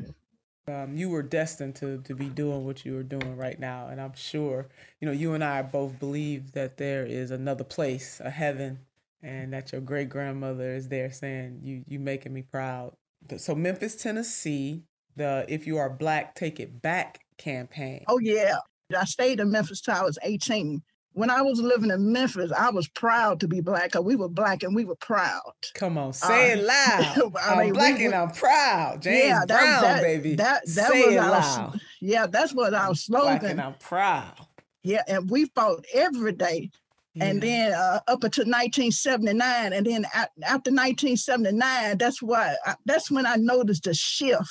um, 0.70 0.96
you 0.96 1.08
were 1.10 1.22
destined 1.22 1.76
to 1.76 1.98
to 2.02 2.14
be 2.14 2.26
doing 2.26 2.64
what 2.64 2.84
you 2.84 2.96
are 2.96 3.02
doing 3.02 3.36
right 3.36 3.58
now, 3.58 3.88
and 3.88 4.00
I'm 4.00 4.14
sure 4.14 4.68
you 5.00 5.06
know 5.06 5.12
you 5.12 5.34
and 5.34 5.42
I 5.42 5.62
both 5.62 5.98
believe 5.98 6.52
that 6.52 6.76
there 6.76 7.04
is 7.04 7.30
another 7.30 7.64
place, 7.64 8.20
a 8.20 8.30
heaven, 8.30 8.80
and 9.22 9.52
that 9.52 9.72
your 9.72 9.80
great 9.80 10.08
grandmother 10.08 10.74
is 10.74 10.88
there 10.88 11.10
saying 11.10 11.60
you 11.62 11.84
you 11.86 11.98
making 11.98 12.32
me 12.32 12.42
proud. 12.42 12.94
So 13.36 13.54
Memphis, 13.54 13.96
Tennessee, 13.96 14.84
the 15.16 15.44
"If 15.48 15.66
You 15.66 15.78
Are 15.78 15.90
Black, 15.90 16.34
Take 16.34 16.60
It 16.60 16.82
Back" 16.82 17.20
campaign. 17.38 18.04
Oh 18.08 18.18
yeah, 18.18 18.56
I 18.96 19.04
stayed 19.04 19.40
in 19.40 19.50
Memphis 19.50 19.80
till 19.80 19.94
I 19.94 20.02
was 20.02 20.18
18 20.22 20.82
when 21.12 21.30
I 21.30 21.42
was 21.42 21.60
living 21.60 21.90
in 21.90 22.12
Memphis, 22.12 22.52
I 22.52 22.70
was 22.70 22.88
proud 22.88 23.40
to 23.40 23.48
be 23.48 23.60
black. 23.60 23.92
Because 23.92 24.04
we 24.04 24.16
were 24.16 24.28
black 24.28 24.62
and 24.62 24.74
we 24.74 24.84
were 24.84 24.96
proud. 24.96 25.52
Come 25.74 25.98
on, 25.98 26.12
say 26.12 26.52
uh, 26.52 26.56
it 26.56 26.64
loud. 26.64 27.32
I 27.36 27.52
am 27.52 27.58
mean, 27.58 27.72
black 27.72 27.98
we, 27.98 28.06
and 28.06 28.14
I'm 28.14 28.30
proud. 28.30 29.02
James 29.02 29.24
yeah, 29.24 29.40
that, 29.40 29.48
Brown, 29.48 29.82
that, 29.82 30.02
baby. 30.02 30.34
That, 30.36 30.62
that 30.66 30.90
say 30.90 31.06
was 31.06 31.14
it 31.14 31.18
our, 31.18 31.30
loud. 31.30 31.80
Yeah, 32.00 32.26
that's 32.26 32.54
what 32.54 32.74
our 32.74 32.94
slogan. 32.94 33.38
Black 33.38 33.50
and 33.50 33.60
I'm 33.60 33.74
proud. 33.74 34.46
Yeah, 34.82 35.02
and 35.08 35.28
we 35.28 35.46
fought 35.46 35.84
every 35.92 36.32
day. 36.32 36.70
Yeah. 37.14 37.24
And 37.24 37.42
then 37.42 37.72
uh, 37.72 38.00
up 38.06 38.22
until 38.22 38.44
1979, 38.44 39.72
and 39.72 39.84
then 39.84 40.04
after 40.14 40.70
1979, 40.70 41.98
that's 41.98 42.22
why 42.22 42.54
I, 42.64 42.76
that's 42.86 43.10
when 43.10 43.26
I 43.26 43.34
noticed 43.34 43.88
a 43.88 43.94
shift 43.94 44.48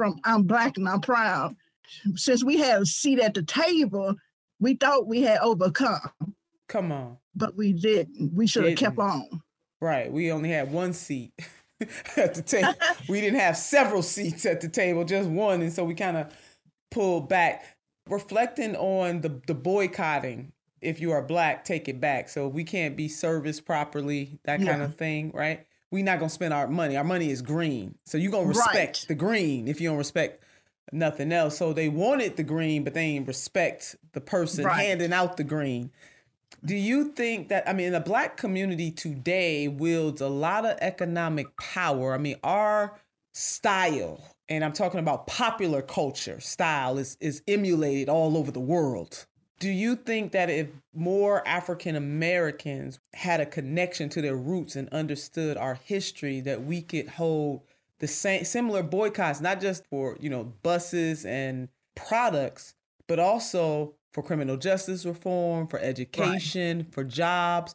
from 0.00 0.18
I'm 0.24 0.44
black 0.44 0.78
and 0.78 0.88
I'm 0.88 1.02
proud. 1.02 1.54
Since 2.14 2.42
we 2.42 2.56
had 2.56 2.80
a 2.80 2.86
seat 2.86 3.18
at 3.18 3.34
the 3.34 3.42
table, 3.42 4.14
we 4.58 4.72
thought 4.72 5.06
we 5.06 5.20
had 5.20 5.40
overcome. 5.40 6.34
Come 6.70 6.90
on. 6.90 7.18
But 7.36 7.54
we 7.54 7.74
didn't. 7.74 8.32
We 8.32 8.46
should 8.46 8.64
have 8.64 8.78
kept 8.78 8.98
on. 8.98 9.42
Right. 9.78 10.10
We 10.10 10.32
only 10.32 10.48
had 10.48 10.72
one 10.72 10.94
seat 10.94 11.34
at 12.16 12.32
the 12.32 12.40
table. 12.40 12.72
we 13.10 13.20
didn't 13.20 13.40
have 13.40 13.58
several 13.58 14.00
seats 14.00 14.46
at 14.46 14.62
the 14.62 14.70
table, 14.70 15.04
just 15.04 15.28
one. 15.28 15.60
And 15.60 15.70
so 15.70 15.84
we 15.84 15.94
kind 15.94 16.16
of 16.16 16.34
pulled 16.90 17.28
back. 17.28 17.76
Reflecting 18.08 18.76
on 18.76 19.20
the, 19.20 19.38
the 19.46 19.54
boycotting, 19.54 20.50
if 20.80 20.98
you 20.98 21.10
are 21.10 21.20
black, 21.20 21.62
take 21.62 21.88
it 21.88 22.00
back. 22.00 22.30
So 22.30 22.48
we 22.48 22.64
can't 22.64 22.96
be 22.96 23.06
serviced 23.06 23.66
properly, 23.66 24.40
that 24.44 24.60
yeah. 24.60 24.70
kind 24.70 24.82
of 24.82 24.96
thing, 24.96 25.30
right? 25.34 25.66
We're 25.90 26.04
not 26.04 26.18
gonna 26.18 26.30
spend 26.30 26.54
our 26.54 26.68
money. 26.68 26.96
Our 26.96 27.04
money 27.04 27.30
is 27.30 27.42
green. 27.42 27.96
So 28.06 28.18
you're 28.18 28.30
gonna 28.30 28.46
respect 28.46 28.98
right. 29.02 29.04
the 29.08 29.14
green 29.14 29.68
if 29.68 29.80
you 29.80 29.88
don't 29.88 29.98
respect 29.98 30.42
nothing 30.92 31.32
else. 31.32 31.56
So 31.56 31.72
they 31.72 31.88
wanted 31.88 32.36
the 32.36 32.42
green, 32.42 32.84
but 32.84 32.94
they 32.94 33.14
didn't 33.14 33.28
respect 33.28 33.96
the 34.12 34.20
person 34.20 34.64
right. 34.64 34.86
handing 34.86 35.12
out 35.12 35.36
the 35.36 35.44
green. 35.44 35.90
Do 36.64 36.74
you 36.74 37.12
think 37.12 37.48
that 37.48 37.68
I 37.68 37.72
mean 37.72 37.92
the 37.92 38.00
black 38.00 38.36
community 38.36 38.90
today 38.90 39.68
wields 39.68 40.20
a 40.20 40.28
lot 40.28 40.66
of 40.66 40.76
economic 40.80 41.56
power? 41.56 42.12
I 42.14 42.18
mean, 42.18 42.36
our 42.42 42.98
style, 43.32 44.22
and 44.48 44.64
I'm 44.64 44.72
talking 44.72 45.00
about 45.00 45.26
popular 45.26 45.82
culture 45.82 46.40
style 46.40 46.98
is 46.98 47.16
is 47.20 47.42
emulated 47.48 48.08
all 48.08 48.36
over 48.36 48.50
the 48.50 48.60
world. 48.60 49.26
Do 49.60 49.70
you 49.70 49.94
think 49.94 50.32
that 50.32 50.48
if 50.48 50.70
more 50.94 51.46
African 51.46 51.94
Americans 51.94 52.98
had 53.12 53.40
a 53.40 53.46
connection 53.46 54.08
to 54.08 54.22
their 54.22 54.34
roots 54.34 54.74
and 54.74 54.88
understood 54.88 55.58
our 55.58 55.74
history, 55.74 56.40
that 56.40 56.64
we 56.64 56.80
could 56.80 57.08
hold 57.08 57.60
the 57.98 58.08
same 58.08 58.44
similar 58.44 58.82
boycotts, 58.82 59.42
not 59.42 59.60
just 59.60 59.86
for 59.86 60.16
you 60.18 60.30
know 60.30 60.52
buses 60.62 61.26
and 61.26 61.68
products, 61.94 62.74
but 63.06 63.18
also 63.18 63.94
for 64.12 64.22
criminal 64.22 64.56
justice 64.56 65.04
reform, 65.04 65.66
for 65.66 65.78
education, 65.78 66.78
right. 66.78 66.94
for 66.94 67.04
jobs, 67.04 67.74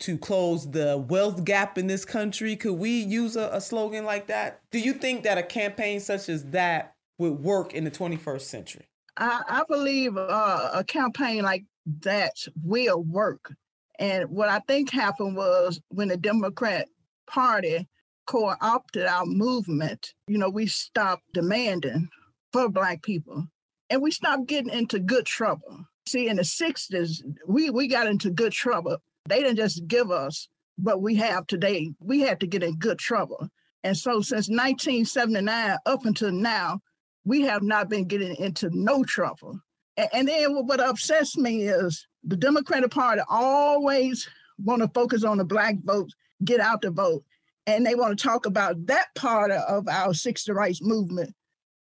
to 0.00 0.16
close 0.16 0.70
the 0.70 0.96
wealth 1.08 1.44
gap 1.44 1.78
in 1.78 1.86
this 1.86 2.04
country? 2.04 2.56
Could 2.56 2.74
we 2.74 2.98
use 2.98 3.36
a, 3.36 3.50
a 3.52 3.60
slogan 3.60 4.04
like 4.04 4.26
that? 4.28 4.60
Do 4.70 4.78
you 4.78 4.94
think 4.94 5.24
that 5.24 5.38
a 5.38 5.42
campaign 5.42 6.00
such 6.00 6.28
as 6.28 6.44
that 6.46 6.94
would 7.18 7.40
work 7.40 7.74
in 7.74 7.84
the 7.84 7.90
21st 7.90 8.40
century? 8.40 8.86
I, 9.20 9.42
I 9.48 9.64
believe 9.68 10.16
uh, 10.16 10.70
a 10.72 10.82
campaign 10.82 11.42
like 11.42 11.64
that 12.02 12.32
will 12.64 13.02
work. 13.02 13.52
And 13.98 14.30
what 14.30 14.48
I 14.48 14.60
think 14.60 14.90
happened 14.90 15.36
was 15.36 15.80
when 15.88 16.08
the 16.08 16.16
Democrat 16.16 16.88
Party 17.26 17.86
co-opted 18.26 19.04
our 19.04 19.26
movement, 19.26 20.14
you 20.26 20.38
know, 20.38 20.48
we 20.48 20.66
stopped 20.66 21.24
demanding 21.34 22.08
for 22.52 22.70
Black 22.70 23.02
people 23.02 23.46
and 23.90 24.00
we 24.00 24.10
stopped 24.10 24.46
getting 24.46 24.72
into 24.72 24.98
good 24.98 25.26
trouble. 25.26 25.84
See, 26.06 26.28
in 26.28 26.36
the 26.36 26.42
60s, 26.42 27.22
we, 27.46 27.68
we 27.68 27.88
got 27.88 28.06
into 28.06 28.30
good 28.30 28.52
trouble. 28.52 28.96
They 29.28 29.42
didn't 29.42 29.56
just 29.56 29.86
give 29.86 30.10
us 30.10 30.48
what 30.76 31.02
we 31.02 31.14
have 31.16 31.46
today. 31.46 31.92
We 32.00 32.20
had 32.20 32.40
to 32.40 32.46
get 32.46 32.62
in 32.62 32.78
good 32.78 32.98
trouble. 32.98 33.48
And 33.84 33.96
so 33.96 34.22
since 34.22 34.48
1979 34.48 35.76
up 35.84 36.06
until 36.06 36.32
now, 36.32 36.80
we 37.24 37.42
have 37.42 37.62
not 37.62 37.88
been 37.88 38.06
getting 38.06 38.36
into 38.36 38.70
no 38.72 39.04
trouble. 39.04 39.60
And, 39.96 40.08
and 40.12 40.28
then 40.28 40.66
what 40.66 40.80
upsets 40.80 41.36
me 41.36 41.62
is 41.68 42.06
the 42.24 42.36
Democratic 42.36 42.90
Party 42.90 43.22
always 43.28 44.28
want 44.58 44.82
to 44.82 44.88
focus 44.88 45.24
on 45.24 45.38
the 45.38 45.44
black 45.44 45.76
vote, 45.84 46.10
get 46.44 46.60
out 46.60 46.82
the 46.82 46.90
vote. 46.90 47.24
And 47.66 47.84
they 47.84 47.94
want 47.94 48.18
to 48.18 48.22
talk 48.22 48.46
about 48.46 48.86
that 48.86 49.14
part 49.14 49.50
of 49.50 49.86
our 49.88 50.14
60 50.14 50.50
rights 50.52 50.82
movement, 50.82 51.34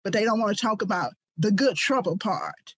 but 0.04 0.12
they 0.12 0.25
don't 0.25 0.40
want 0.40 0.57
to 0.57 0.61
talk 0.61 0.83
about 0.83 1.12
the 1.38 1.52
good 1.52 1.76
trouble 1.76 2.18
part. 2.18 2.75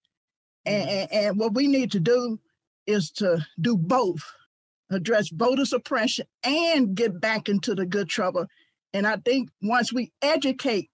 And, 0.66 0.88
mm-hmm. 0.88 1.14
and, 1.14 1.26
and 1.26 1.38
what 1.38 1.54
we 1.54 1.66
need 1.66 1.90
to 1.92 2.00
do 2.00 2.38
is 2.86 3.10
to 3.12 3.44
do 3.60 3.76
both 3.76 4.22
address 4.90 5.28
voter 5.30 5.64
suppression 5.64 6.26
and 6.42 6.94
get 6.94 7.20
back 7.20 7.48
into 7.48 7.74
the 7.74 7.86
good 7.86 8.08
trouble. 8.08 8.46
And 8.92 9.06
I 9.06 9.16
think 9.16 9.50
once 9.62 9.92
we 9.92 10.12
educate 10.20 10.89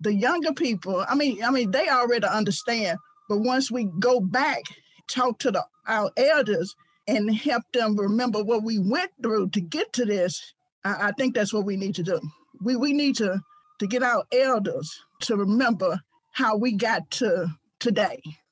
the 0.00 0.14
younger 0.14 0.52
people, 0.52 1.04
I 1.08 1.14
mean, 1.14 1.42
I 1.42 1.50
mean, 1.50 1.70
they 1.70 1.88
already 1.88 2.26
understand, 2.26 2.98
but 3.28 3.38
once 3.38 3.70
we 3.70 3.88
go 3.98 4.20
back, 4.20 4.62
talk 5.08 5.38
to 5.40 5.50
the 5.50 5.64
our 5.86 6.10
elders 6.16 6.74
and 7.06 7.32
help 7.34 7.62
them 7.72 7.96
remember 7.96 8.42
what 8.42 8.64
we 8.64 8.78
went 8.78 9.12
through 9.22 9.50
to 9.50 9.60
get 9.60 9.92
to 9.92 10.04
this, 10.04 10.54
I, 10.84 11.08
I 11.08 11.12
think 11.12 11.34
that's 11.34 11.52
what 11.52 11.64
we 11.64 11.76
need 11.76 11.94
to 11.96 12.02
do. 12.02 12.20
We 12.60 12.76
we 12.76 12.92
need 12.92 13.16
to 13.16 13.40
to 13.78 13.86
get 13.86 14.02
our 14.02 14.24
elders 14.32 14.90
to 15.22 15.36
remember 15.36 16.00
how 16.32 16.56
we 16.56 16.72
got 16.72 17.10
to 17.10 17.48
today. 17.78 18.20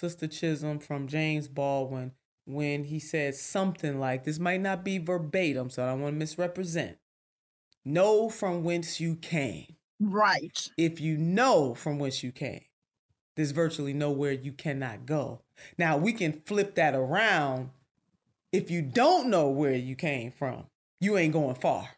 Sister 0.00 0.26
Chism, 0.26 0.82
from 0.82 1.06
James 1.06 1.46
Baldwin 1.46 2.12
when 2.46 2.84
he 2.84 2.98
said 2.98 3.34
something 3.34 4.00
like, 4.00 4.24
this 4.24 4.38
might 4.38 4.62
not 4.62 4.82
be 4.82 4.96
verbatim, 4.96 5.68
so 5.68 5.82
I 5.84 5.88
don't 5.88 6.00
want 6.00 6.14
to 6.14 6.18
misrepresent. 6.18 6.96
Know 7.84 8.30
from 8.30 8.64
whence 8.64 8.98
you 8.98 9.16
came. 9.16 9.76
Right. 10.00 10.70
If 10.78 11.00
you 11.00 11.18
know 11.18 11.74
from 11.74 11.98
whence 11.98 12.22
you 12.22 12.32
came, 12.32 12.64
there's 13.36 13.50
virtually 13.50 13.92
nowhere 13.92 14.32
you 14.32 14.52
cannot 14.52 15.04
go. 15.04 15.42
Now, 15.76 15.98
we 15.98 16.14
can 16.14 16.32
flip 16.46 16.76
that 16.76 16.94
around. 16.94 17.68
If 18.52 18.70
you 18.70 18.80
don't 18.80 19.28
know 19.28 19.48
where 19.50 19.76
you 19.76 19.96
came 19.96 20.32
from, 20.32 20.64
you 20.98 21.18
ain't 21.18 21.34
going 21.34 21.56
far. 21.56 21.88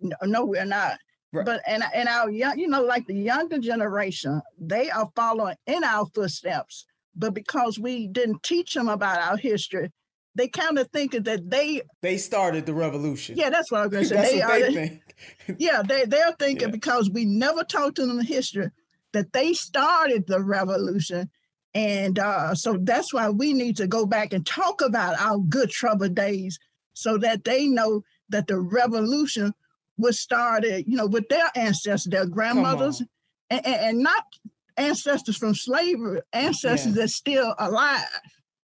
No, 0.00 0.16
no 0.24 0.44
we're 0.44 0.64
not. 0.64 0.98
Right. 1.32 1.46
But 1.46 1.62
and 1.66 1.82
and 1.94 2.08
our 2.08 2.28
young, 2.28 2.58
you 2.58 2.68
know, 2.68 2.82
like 2.82 3.06
the 3.06 3.14
younger 3.14 3.58
generation, 3.58 4.42
they 4.58 4.90
are 4.90 5.10
following 5.16 5.56
in 5.66 5.82
our 5.82 6.04
footsteps. 6.06 6.84
But 7.14 7.34
because 7.34 7.78
we 7.78 8.06
didn't 8.08 8.42
teach 8.42 8.74
them 8.74 8.88
about 8.88 9.18
our 9.20 9.36
history, 9.36 9.90
they 10.34 10.48
kind 10.48 10.78
of 10.78 10.88
thinking 10.90 11.24
that 11.24 11.50
they 11.50 11.82
They 12.00 12.16
started 12.16 12.64
the 12.66 12.74
revolution. 12.74 13.36
yeah, 13.36 13.50
that's 13.50 13.70
what 13.70 13.82
I 13.82 13.86
was 13.86 13.92
gonna 13.92 14.04
say. 14.06 14.16
That's 14.16 14.32
they 14.32 14.40
are 14.42 14.60
they 14.60 14.66
the- 14.66 14.72
think. 14.72 15.56
yeah, 15.60 15.82
they 15.82 16.04
they're 16.06 16.32
thinking 16.38 16.68
Yeah. 16.68 16.72
because 16.72 17.10
we 17.10 17.24
never 17.26 17.64
taught 17.64 17.96
them 17.96 18.16
the 18.16 18.24
history 18.24 18.70
that 19.12 19.32
they 19.32 19.52
started 19.52 20.26
the 20.26 20.40
revolution. 20.42 21.28
And 21.74 22.18
uh, 22.18 22.54
so 22.54 22.78
that's 22.80 23.12
why 23.14 23.28
we 23.30 23.52
need 23.52 23.76
to 23.78 23.86
go 23.86 24.04
back 24.06 24.32
and 24.32 24.44
talk 24.46 24.80
about 24.82 25.18
our 25.18 25.38
good 25.38 25.70
trouble 25.70 26.08
days 26.08 26.58
so 26.94 27.16
that 27.18 27.44
they 27.44 27.66
know 27.66 28.02
that 28.30 28.46
the 28.46 28.58
revolution 28.60 29.52
was 29.98 30.18
started, 30.18 30.84
you 30.86 30.96
know, 30.96 31.06
with 31.06 31.28
their 31.28 31.50
ancestors, 31.54 32.04
their 32.10 32.26
grandmothers, 32.26 33.02
and, 33.50 33.66
and, 33.66 33.80
and 33.80 33.98
not 34.00 34.24
ancestors 34.76 35.36
from 35.36 35.54
slavery, 35.54 36.20
ancestors 36.32 36.88
Yes. 36.88 36.96
that's 36.96 37.14
still 37.14 37.54
alive. 37.58 38.04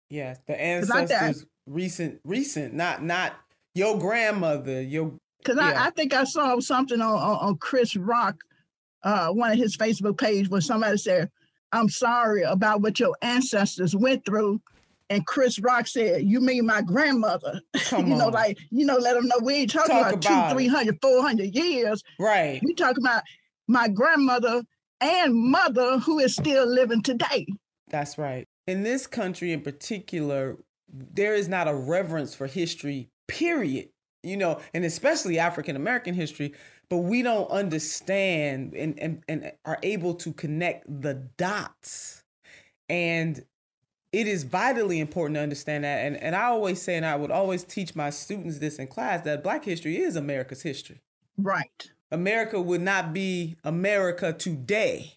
Yeah, 0.08 0.34
the 0.46 0.60
ancestors 0.60 1.46
recent 1.66 2.20
recent, 2.24 2.74
not 2.74 3.02
not 3.02 3.32
your 3.74 3.98
grandmother, 3.98 4.82
your 4.82 5.12
Because 5.38 5.56
Yeah. 5.56 5.80
I, 5.82 5.86
I 5.86 5.90
think 5.90 6.12
I 6.14 6.24
saw 6.24 6.58
something 6.60 7.00
on, 7.00 7.14
on, 7.14 7.36
on 7.48 7.56
Chris 7.58 7.96
Rock, 7.96 8.36
uh, 9.04 9.28
one 9.28 9.52
of 9.52 9.58
his 9.58 9.76
Facebook 9.76 10.18
page 10.18 10.48
where 10.48 10.60
somebody 10.60 10.96
said, 10.98 11.30
I'm 11.72 11.88
sorry 11.88 12.42
about 12.42 12.82
what 12.82 12.98
your 12.98 13.14
ancestors 13.22 13.94
went 13.94 14.24
through. 14.24 14.60
And 15.08 15.26
Chris 15.26 15.58
Rock 15.60 15.86
said, 15.86 16.24
You 16.24 16.40
mean 16.40 16.66
my 16.66 16.82
grandmother? 16.82 17.60
Come 17.84 18.08
you 18.08 18.16
know, 18.16 18.26
on. 18.26 18.32
like, 18.32 18.58
you 18.70 18.84
know, 18.84 18.96
let 18.96 19.14
them 19.14 19.26
know 19.28 19.36
we 19.42 19.54
ain't 19.54 19.70
talking 19.70 19.90
Talk 19.94 20.12
about, 20.14 20.24
about 20.26 20.50
two, 20.50 20.54
300, 20.56 20.98
400 21.00 21.54
years. 21.54 22.02
right. 22.18 22.60
We 22.64 22.74
talking 22.74 23.04
about 23.04 23.22
my 23.68 23.86
grandmother 23.88 24.62
and 25.00 25.34
mother 25.34 25.98
who 25.98 26.18
is 26.18 26.34
still 26.34 26.66
living 26.66 27.02
today. 27.02 27.46
That's 27.88 28.18
right. 28.18 28.46
In 28.66 28.82
this 28.82 29.06
country 29.06 29.52
in 29.52 29.62
particular, 29.62 30.58
there 30.88 31.34
is 31.34 31.48
not 31.48 31.68
a 31.68 31.74
reverence 31.74 32.34
for 32.34 32.46
history, 32.46 33.10
period. 33.28 33.88
You 34.22 34.36
know, 34.36 34.60
and 34.74 34.84
especially 34.84 35.38
African 35.38 35.76
American 35.76 36.12
history, 36.12 36.52
but 36.90 36.98
we 36.98 37.22
don't 37.22 37.50
understand 37.50 38.74
and, 38.74 38.98
and, 39.00 39.22
and 39.26 39.52
are 39.64 39.78
able 39.82 40.12
to 40.16 40.34
connect 40.34 40.84
the 41.00 41.14
dots. 41.38 42.22
And 42.90 43.42
it 44.12 44.26
is 44.26 44.44
vitally 44.44 45.00
important 45.00 45.36
to 45.36 45.40
understand 45.40 45.84
that. 45.84 46.04
And, 46.04 46.18
and 46.18 46.36
I 46.36 46.44
always 46.44 46.82
say, 46.82 46.96
and 46.96 47.06
I 47.06 47.16
would 47.16 47.30
always 47.30 47.64
teach 47.64 47.96
my 47.96 48.10
students 48.10 48.58
this 48.58 48.78
in 48.78 48.88
class, 48.88 49.24
that 49.24 49.42
Black 49.42 49.64
history 49.64 49.96
is 49.96 50.16
America's 50.16 50.60
history. 50.60 51.00
Right. 51.38 51.90
America 52.10 52.60
would 52.60 52.80
not 52.80 53.12
be 53.12 53.56
America 53.64 54.32
today 54.32 55.14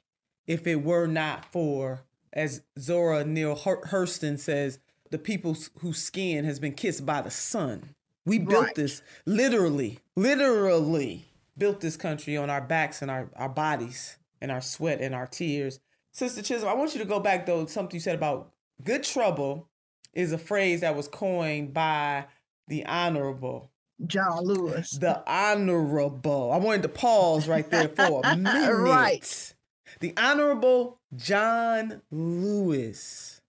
if 0.48 0.68
it 0.68 0.84
were 0.84 1.08
not 1.08 1.46
for, 1.52 2.02
as 2.32 2.62
Zora 2.80 3.24
Neale 3.24 3.56
Hurston 3.56 4.38
says, 4.40 4.80
the 5.10 5.18
people 5.18 5.56
whose 5.80 5.98
skin 6.00 6.46
has 6.46 6.60
been 6.60 6.74
kissed 6.74 7.06
by 7.06 7.22
the 7.22 7.32
sun. 7.32 7.96
We 8.26 8.40
built 8.40 8.66
Right. 8.66 8.76
this 8.76 9.02
literally, 9.26 10.00
literally 10.16 11.26
built 11.58 11.82
this 11.82 11.98
country 11.98 12.38
on 12.38 12.50
our 12.50 12.62
backs 12.62 13.02
and 13.02 13.12
our, 13.12 13.30
our 13.36 13.50
bodies 13.50 14.18
and 14.42 14.52
our 14.52 14.62
sweat 14.62 15.02
and 15.02 15.14
our 15.14 15.28
tears. 15.28 15.80
Sister 16.12 16.42
Chism, 16.42 16.68
I 16.68 16.74
want 16.74 16.94
you 16.94 17.00
to 17.00 17.06
go 17.06 17.20
back 17.20 17.46
though, 17.46 17.66
something 17.66 17.96
you 17.96 18.02
said 18.02 18.16
about 18.16 18.52
good 18.84 19.04
trouble 19.04 19.68
is 20.14 20.32
a 20.32 20.38
phrase 20.38 20.82
that 20.82 20.96
was 20.96 21.08
coined 21.08 21.74
by 21.74 22.26
the 22.68 22.86
honorable 22.86 23.72
John 24.08 24.44
Lewis. 24.44 24.92
the 24.92 25.24
honorable. 25.30 26.52
I 26.52 26.58
wanted 26.58 26.84
to 26.84 26.90
pause 26.90 27.48
right 27.48 27.70
there 27.70 27.88
for 27.90 28.22
a 28.24 28.36
minute. 28.38 28.74
Right. 28.74 29.54
The 30.00 30.14
honorable 30.18 31.00
John 31.16 32.02
Lewis 32.12 33.42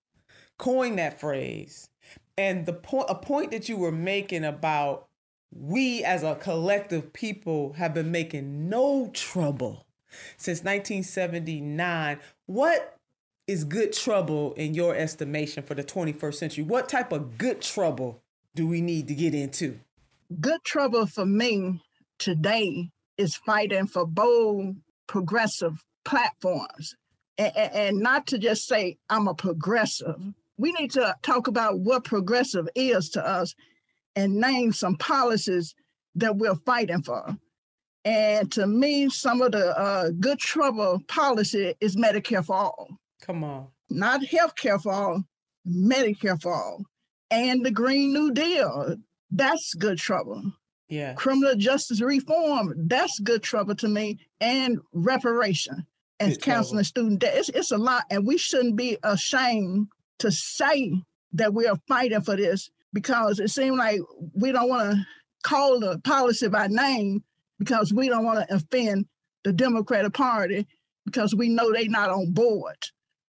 coined 0.58 0.98
that 0.98 1.20
phrase. 1.20 1.88
And 2.36 2.66
the 2.66 2.72
point 2.72 3.06
a 3.08 3.14
point 3.14 3.50
that 3.52 3.68
you 3.68 3.76
were 3.76 3.92
making 3.92 4.44
about 4.44 5.08
we 5.52 6.02
as 6.02 6.22
a 6.22 6.34
collective 6.34 7.12
people 7.12 7.74
have 7.74 7.94
been 7.94 8.10
making 8.10 8.68
no 8.68 9.10
trouble 9.12 9.86
since 10.36 10.58
1979. 10.60 12.18
What 12.46 12.96
is 13.46 13.64
good 13.64 13.92
trouble 13.92 14.54
in 14.54 14.74
your 14.74 14.96
estimation 14.96 15.62
for 15.62 15.74
the 15.74 15.84
21st 15.84 16.34
century? 16.34 16.64
What 16.64 16.88
type 16.88 17.12
of 17.12 17.38
good 17.38 17.60
trouble 17.60 18.22
do 18.54 18.66
we 18.66 18.80
need 18.80 19.06
to 19.08 19.14
get 19.14 19.34
into? 19.34 19.80
Good 20.40 20.62
trouble 20.64 21.06
for 21.06 21.26
me 21.26 21.82
today 22.18 22.90
is 23.16 23.36
fighting 23.36 23.86
for 23.86 24.06
bold 24.06 24.76
progressive 25.06 25.84
platforms. 26.04 26.94
And, 27.38 27.56
and 27.56 27.98
not 27.98 28.26
to 28.28 28.38
just 28.38 28.66
say 28.66 28.96
i'm 29.10 29.28
a 29.28 29.34
progressive. 29.34 30.20
We 30.56 30.72
need 30.72 30.92
to 30.92 31.16
talk 31.22 31.48
about 31.48 31.80
what 31.80 32.04
progressive 32.04 32.68
is 32.74 33.10
to 33.10 33.26
us 33.26 33.54
and 34.14 34.36
name 34.36 34.72
some 34.72 34.96
policies 34.96 35.74
that 36.14 36.36
we're 36.36 36.54
fighting 36.54 37.02
for. 37.02 37.36
And 38.04 38.52
to 38.52 38.66
me 38.66 39.08
some 39.08 39.42
of 39.42 39.52
the 39.52 39.76
uh, 39.76 40.10
good 40.20 40.38
trouble 40.38 41.00
policy 41.08 41.74
is 41.80 41.96
medicare 41.96 42.44
for 42.44 42.54
all. 42.56 42.88
Come 43.22 43.42
on. 43.42 43.68
not 43.88 44.24
health 44.26 44.54
care 44.54 44.78
for 44.78 44.92
all 44.92 45.24
medicare 45.66 46.40
for 46.40 46.54
all. 46.54 46.84
And 47.30 47.64
the 47.64 47.70
green 47.70 48.12
new 48.12 48.32
deal 48.32 48.96
that's 49.30 49.74
good 49.74 49.98
trouble. 49.98 50.52
Yeah. 50.88 51.14
criminal 51.14 51.56
justice 51.56 52.02
reform 52.02 52.74
that's 52.76 53.18
good 53.20 53.42
trouble 53.42 53.74
to 53.76 53.88
me 53.88 54.18
and 54.40 54.78
reparation 54.92 55.86
and 56.20 56.32
Good 56.32 56.42
counseling 56.42 56.84
student. 56.84 57.20
Debt 57.20 57.34
it's, 57.36 57.48
it's 57.48 57.70
a 57.72 57.78
lot 57.78 58.04
and 58.10 58.26
we 58.26 58.36
shouldn't 58.36 58.76
be 58.76 58.98
ashamed 59.02 59.88
to 60.18 60.30
say 60.30 60.92
that 61.32 61.54
we 61.54 61.66
are 61.66 61.78
fighting 61.88 62.20
for 62.20 62.36
this 62.36 62.70
because 62.92 63.40
it 63.40 63.48
seems 63.48 63.76
like 63.76 64.00
we 64.34 64.52
don't 64.52 64.68
want 64.68 64.92
to 64.92 65.06
call 65.42 65.80
the 65.80 65.98
policy 66.00 66.48
by 66.48 66.68
name 66.68 67.22
because 67.58 67.92
we 67.92 68.08
don't 68.08 68.24
want 68.24 68.46
to 68.46 68.54
offend 68.54 69.06
the 69.42 69.52
democratic 69.52 70.12
party 70.12 70.66
because 71.04 71.34
we 71.34 71.48
know 71.48 71.72
they're 71.72 71.88
not 71.88 72.10
on 72.10 72.32
board. 72.32 72.76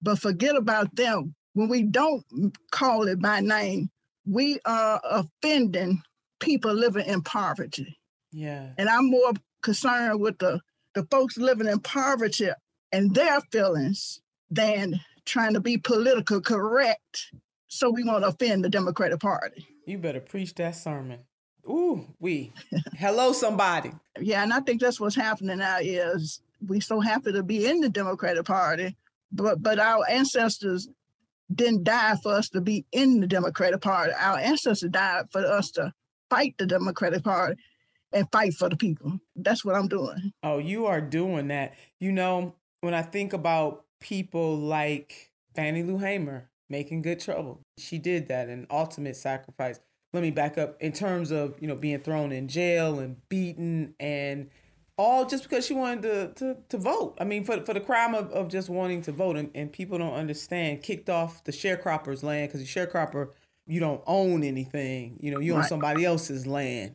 But 0.02 0.18
forget 0.18 0.56
about 0.56 0.94
them. 0.96 1.34
When 1.54 1.68
we 1.68 1.82
don't 1.82 2.24
call 2.70 3.06
it 3.08 3.20
by 3.20 3.40
name 3.40 3.90
we 4.26 4.58
are 4.64 5.00
offending 5.04 6.02
people 6.40 6.72
living 6.72 7.06
in 7.06 7.22
poverty. 7.22 7.98
Yeah. 8.32 8.70
And 8.78 8.88
I'm 8.88 9.10
more 9.10 9.32
concerned 9.62 10.20
with 10.20 10.38
the, 10.38 10.60
the 10.94 11.06
folks 11.10 11.36
living 11.36 11.68
in 11.68 11.80
poverty 11.80 12.50
and 12.90 13.14
their 13.14 13.40
feelings 13.52 14.20
than 14.50 15.00
trying 15.24 15.54
to 15.54 15.60
be 15.60 15.78
political 15.78 16.40
correct 16.40 17.32
so 17.68 17.90
we 17.90 18.04
won't 18.04 18.24
offend 18.24 18.64
the 18.64 18.68
Democratic 18.68 19.20
Party. 19.20 19.66
You 19.86 19.98
better 19.98 20.20
preach 20.20 20.54
that 20.56 20.76
sermon. 20.76 21.20
Ooh, 21.66 22.06
we. 22.18 22.52
Hello, 22.98 23.32
somebody. 23.32 23.92
Yeah, 24.20 24.42
and 24.42 24.52
I 24.52 24.60
think 24.60 24.80
that's 24.80 25.00
what's 25.00 25.14
happening 25.14 25.58
now 25.58 25.78
is 25.80 26.40
we 26.66 26.80
so 26.80 27.00
happy 27.00 27.32
to 27.32 27.42
be 27.42 27.66
in 27.66 27.80
the 27.80 27.88
Democratic 27.88 28.44
Party, 28.44 28.96
but 29.30 29.62
but 29.62 29.78
our 29.78 30.04
ancestors 30.08 30.88
didn't 31.56 31.84
die 31.84 32.16
for 32.22 32.32
us 32.34 32.48
to 32.50 32.60
be 32.60 32.86
in 32.92 33.20
the 33.20 33.26
Democratic 33.26 33.80
Party. 33.80 34.12
Our 34.18 34.38
ancestors 34.38 34.90
died 34.90 35.26
for 35.30 35.44
us 35.46 35.70
to 35.72 35.92
fight 36.30 36.54
the 36.58 36.66
Democratic 36.66 37.24
Party 37.24 37.56
and 38.12 38.26
fight 38.32 38.54
for 38.54 38.68
the 38.68 38.76
people. 38.76 39.18
That's 39.36 39.64
what 39.64 39.74
I'm 39.74 39.88
doing. 39.88 40.32
Oh, 40.42 40.58
you 40.58 40.86
are 40.86 41.00
doing 41.00 41.48
that. 41.48 41.74
You 42.00 42.12
know, 42.12 42.54
when 42.80 42.94
I 42.94 43.02
think 43.02 43.32
about 43.32 43.84
people 44.00 44.56
like 44.56 45.30
Fannie 45.54 45.82
Lou 45.82 45.98
Hamer, 45.98 46.50
making 46.68 47.02
good 47.02 47.20
trouble. 47.20 47.60
She 47.78 47.98
did 47.98 48.28
that, 48.28 48.48
an 48.48 48.66
ultimate 48.70 49.16
sacrifice. 49.16 49.78
Let 50.12 50.22
me 50.22 50.30
back 50.30 50.58
up 50.58 50.76
in 50.80 50.92
terms 50.92 51.30
of 51.30 51.56
you 51.60 51.68
know 51.68 51.76
being 51.76 52.00
thrown 52.00 52.32
in 52.32 52.48
jail 52.48 52.98
and 52.98 53.16
beaten 53.28 53.94
and 54.00 54.50
all 55.02 55.26
just 55.26 55.42
because 55.42 55.66
she 55.66 55.74
wanted 55.74 56.02
to 56.02 56.32
to, 56.36 56.56
to 56.68 56.78
vote. 56.78 57.16
I 57.20 57.24
mean, 57.24 57.44
for 57.44 57.60
for 57.62 57.74
the 57.74 57.80
crime 57.80 58.14
of, 58.14 58.30
of 58.30 58.48
just 58.48 58.68
wanting 58.68 59.02
to 59.02 59.12
vote, 59.12 59.36
and, 59.36 59.50
and 59.54 59.72
people 59.72 59.98
don't 59.98 60.14
understand. 60.14 60.82
Kicked 60.82 61.10
off 61.10 61.44
the 61.44 61.52
sharecroppers' 61.52 62.22
land 62.22 62.48
because 62.48 62.60
the 62.60 62.66
sharecropper 62.66 63.30
you 63.66 63.80
don't 63.80 64.02
own 64.06 64.42
anything. 64.42 65.18
You 65.20 65.32
know, 65.32 65.40
you 65.40 65.54
own 65.54 65.64
somebody 65.64 66.04
else's 66.04 66.46
land. 66.46 66.94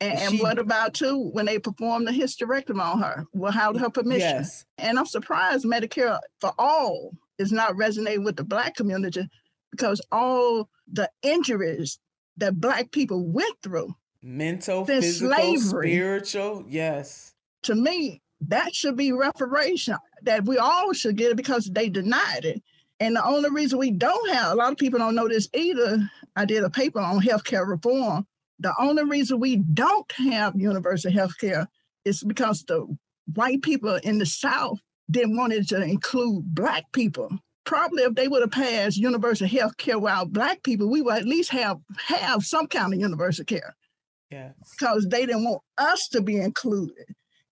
And, 0.00 0.18
and 0.18 0.30
she, 0.30 0.40
what 0.40 0.58
about 0.58 0.94
too 0.94 1.28
when 1.32 1.44
they 1.44 1.58
performed 1.58 2.06
the 2.06 2.12
hysterectomy 2.12 2.80
on 2.80 3.02
her 3.02 3.26
without 3.34 3.78
her 3.78 3.90
permission? 3.90 4.20
Yes. 4.20 4.64
And 4.78 4.98
I'm 4.98 5.06
surprised 5.06 5.66
Medicare 5.66 6.18
for 6.40 6.52
all 6.58 7.12
is 7.38 7.52
not 7.52 7.76
resonating 7.76 8.24
with 8.24 8.36
the 8.36 8.44
black 8.44 8.76
community 8.76 9.28
because 9.70 10.00
all 10.10 10.70
the 10.90 11.10
injuries 11.22 11.98
that 12.38 12.58
black 12.58 12.90
people 12.92 13.26
went 13.26 13.56
through 13.62 13.94
mental 14.22 14.84
physical 14.84 15.34
slavery, 15.34 15.92
spiritual 15.92 16.64
yes. 16.68 17.34
To 17.64 17.74
me 17.74 18.22
that 18.48 18.74
should 18.74 18.96
be 18.96 19.12
reparation 19.12 19.96
that 20.22 20.44
we 20.44 20.56
all 20.58 20.92
should 20.92 21.16
get 21.16 21.30
it 21.30 21.36
because 21.36 21.66
they 21.66 21.88
denied 21.88 22.44
it. 22.44 22.62
And 22.98 23.16
the 23.16 23.24
only 23.24 23.50
reason 23.50 23.78
we 23.78 23.90
don't 23.90 24.30
have 24.30 24.52
a 24.52 24.54
lot 24.54 24.72
of 24.72 24.78
people 24.78 24.98
don't 24.98 25.14
know 25.14 25.28
this 25.28 25.48
either. 25.54 26.10
I 26.36 26.44
did 26.44 26.64
a 26.64 26.70
paper 26.70 27.00
on 27.00 27.20
healthcare 27.20 27.66
reform. 27.66 28.26
The 28.58 28.74
only 28.78 29.04
reason 29.04 29.40
we 29.40 29.56
don't 29.56 30.10
have 30.12 30.54
universal 30.54 31.10
health 31.10 31.36
care 31.38 31.66
is 32.04 32.22
because 32.22 32.62
the 32.64 32.86
white 33.34 33.62
people 33.62 33.96
in 33.96 34.18
the 34.18 34.26
South 34.26 34.78
didn't 35.10 35.36
want 35.36 35.52
it 35.52 35.68
to 35.68 35.82
include 35.82 36.54
Black 36.54 36.84
people. 36.92 37.30
Probably 37.64 38.02
if 38.02 38.14
they 38.14 38.28
would 38.28 38.42
have 38.42 38.50
passed 38.50 38.96
universal 38.96 39.48
health 39.48 39.76
care 39.76 39.98
without 39.98 40.32
Black 40.32 40.62
people, 40.62 40.90
we 40.90 41.02
would 41.02 41.16
at 41.16 41.24
least 41.24 41.50
have, 41.50 41.78
have 42.06 42.44
some 42.44 42.66
kind 42.66 42.92
of 42.92 43.00
universal 43.00 43.44
care. 43.44 43.74
Yeah. 44.30 44.50
Because 44.78 45.06
they 45.08 45.26
didn't 45.26 45.44
want 45.44 45.62
us 45.78 46.08
to 46.08 46.22
be 46.22 46.36
included. 46.36 47.04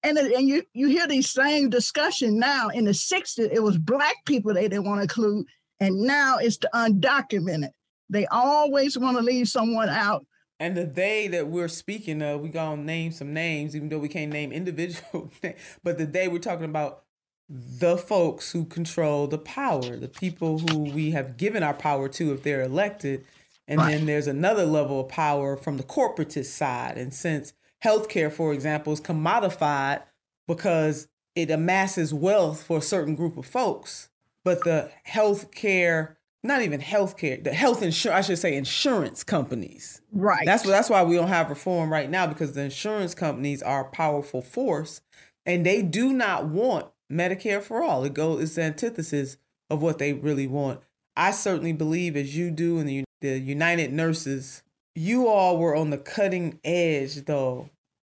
And, 0.02 0.16
uh, 0.16 0.22
and 0.22 0.46
you, 0.46 0.62
you 0.74 0.88
hear 0.88 1.06
these 1.08 1.30
same 1.30 1.70
discussion 1.70 2.38
now. 2.38 2.68
In 2.68 2.84
the 2.84 2.92
60s, 2.92 3.50
it 3.52 3.62
was 3.62 3.78
Black 3.78 4.16
people 4.26 4.54
they 4.54 4.68
didn't 4.68 4.84
want 4.84 4.98
to 4.98 5.02
include. 5.02 5.46
And 5.80 6.02
now 6.02 6.38
it's 6.38 6.58
the 6.58 6.70
undocumented. 6.74 7.70
They 8.10 8.26
always 8.26 8.96
want 8.96 9.16
to 9.16 9.22
leave 9.22 9.48
someone 9.48 9.88
out 9.88 10.24
and 10.60 10.76
the 10.76 10.84
day 10.84 11.28
that 11.28 11.48
we're 11.48 11.68
speaking 11.68 12.20
of, 12.20 12.40
we 12.40 12.48
gonna 12.48 12.82
name 12.82 13.12
some 13.12 13.32
names, 13.32 13.76
even 13.76 13.88
though 13.88 13.98
we 13.98 14.08
can't 14.08 14.32
name 14.32 14.52
individual 14.52 15.30
names. 15.42 15.58
But 15.82 15.98
the 15.98 16.06
day 16.06 16.28
we're 16.28 16.38
talking 16.38 16.64
about 16.64 17.04
the 17.48 17.96
folks 17.96 18.52
who 18.52 18.64
control 18.64 19.26
the 19.26 19.38
power, 19.38 19.96
the 19.96 20.08
people 20.08 20.58
who 20.58 20.80
we 20.80 21.12
have 21.12 21.36
given 21.36 21.62
our 21.62 21.74
power 21.74 22.08
to 22.10 22.32
if 22.32 22.42
they're 22.42 22.62
elected. 22.62 23.24
And 23.68 23.78
right. 23.78 23.92
then 23.92 24.06
there's 24.06 24.26
another 24.26 24.64
level 24.64 25.00
of 25.00 25.08
power 25.08 25.56
from 25.56 25.76
the 25.76 25.82
corporatist 25.84 26.46
side. 26.46 26.98
And 26.98 27.14
since 27.14 27.52
healthcare, 27.84 28.32
for 28.32 28.52
example, 28.52 28.92
is 28.92 29.00
commodified 29.00 30.02
because 30.48 31.06
it 31.36 31.50
amasses 31.50 32.12
wealth 32.12 32.62
for 32.62 32.78
a 32.78 32.82
certain 32.82 33.14
group 33.14 33.36
of 33.36 33.46
folks, 33.46 34.08
but 34.42 34.64
the 34.64 34.90
healthcare 35.06 36.16
not 36.42 36.62
even 36.62 36.80
healthcare, 36.80 37.42
the 37.42 37.52
health 37.52 37.82
insurance, 37.82 38.18
I 38.18 38.26
should 38.26 38.38
say 38.38 38.56
insurance 38.56 39.24
companies. 39.24 40.00
Right. 40.12 40.46
That's 40.46 40.64
what 40.64 40.70
that's 40.70 40.88
why 40.88 41.02
we 41.02 41.16
don't 41.16 41.28
have 41.28 41.50
reform 41.50 41.92
right 41.92 42.08
now 42.08 42.26
because 42.26 42.52
the 42.52 42.62
insurance 42.62 43.14
companies 43.14 43.62
are 43.62 43.82
a 43.82 43.90
powerful 43.90 44.40
force 44.40 45.00
and 45.44 45.66
they 45.66 45.82
do 45.82 46.12
not 46.12 46.46
want 46.46 46.86
Medicare 47.10 47.62
for 47.62 47.82
all. 47.82 48.04
It 48.04 48.14
goes 48.14 48.42
it's 48.42 48.54
the 48.54 48.62
antithesis 48.62 49.36
of 49.68 49.82
what 49.82 49.98
they 49.98 50.12
really 50.12 50.46
want. 50.46 50.80
I 51.16 51.32
certainly 51.32 51.72
believe 51.72 52.16
as 52.16 52.36
you 52.36 52.50
do 52.50 52.78
in 52.78 52.86
the, 52.86 53.04
the 53.20 53.38
United 53.38 53.92
Nurses, 53.92 54.62
you 54.94 55.28
all 55.28 55.58
were 55.58 55.74
on 55.74 55.90
the 55.90 55.98
cutting 55.98 56.60
edge 56.64 57.24
though, 57.24 57.70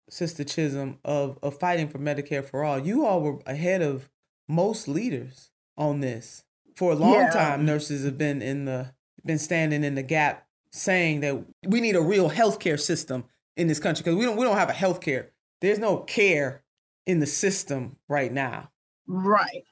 Sister 0.09 0.43
Chism, 0.43 0.97
of, 1.03 1.37
of 1.41 1.59
fighting 1.59 1.87
for 1.89 1.99
Medicare 1.99 2.43
for 2.43 2.63
all. 2.63 2.79
You 2.79 3.05
all 3.05 3.21
were 3.21 3.39
ahead 3.45 3.81
of 3.81 4.09
most 4.47 4.87
leaders 4.87 5.51
on 5.77 5.99
this 5.99 6.43
for 6.77 6.91
a 6.91 6.95
long 6.95 7.13
yeah. 7.13 7.29
time, 7.31 7.65
nurses 7.65 8.05
have 8.05 8.19
been 8.19 8.39
in 8.43 8.65
the 8.65 8.93
been 9.25 9.39
standing 9.39 9.83
in 9.83 9.95
the 9.95 10.03
gap, 10.03 10.45
saying 10.71 11.21
that 11.21 11.43
we 11.65 11.81
need 11.81 11.95
a 11.95 12.01
real 12.01 12.29
healthcare 12.29 12.79
system 12.79 13.25
in 13.57 13.67
this 13.67 13.79
country 13.79 14.03
because 14.03 14.15
we 14.15 14.23
don't 14.23 14.37
we 14.37 14.45
don't 14.45 14.57
have 14.57 14.69
a 14.69 14.73
healthcare. 14.73 15.29
There's 15.59 15.79
no 15.79 15.97
care 15.97 16.61
in 17.07 17.19
the 17.19 17.25
system 17.25 17.97
right 18.07 18.31
now. 18.31 18.69
Right. 19.07 19.63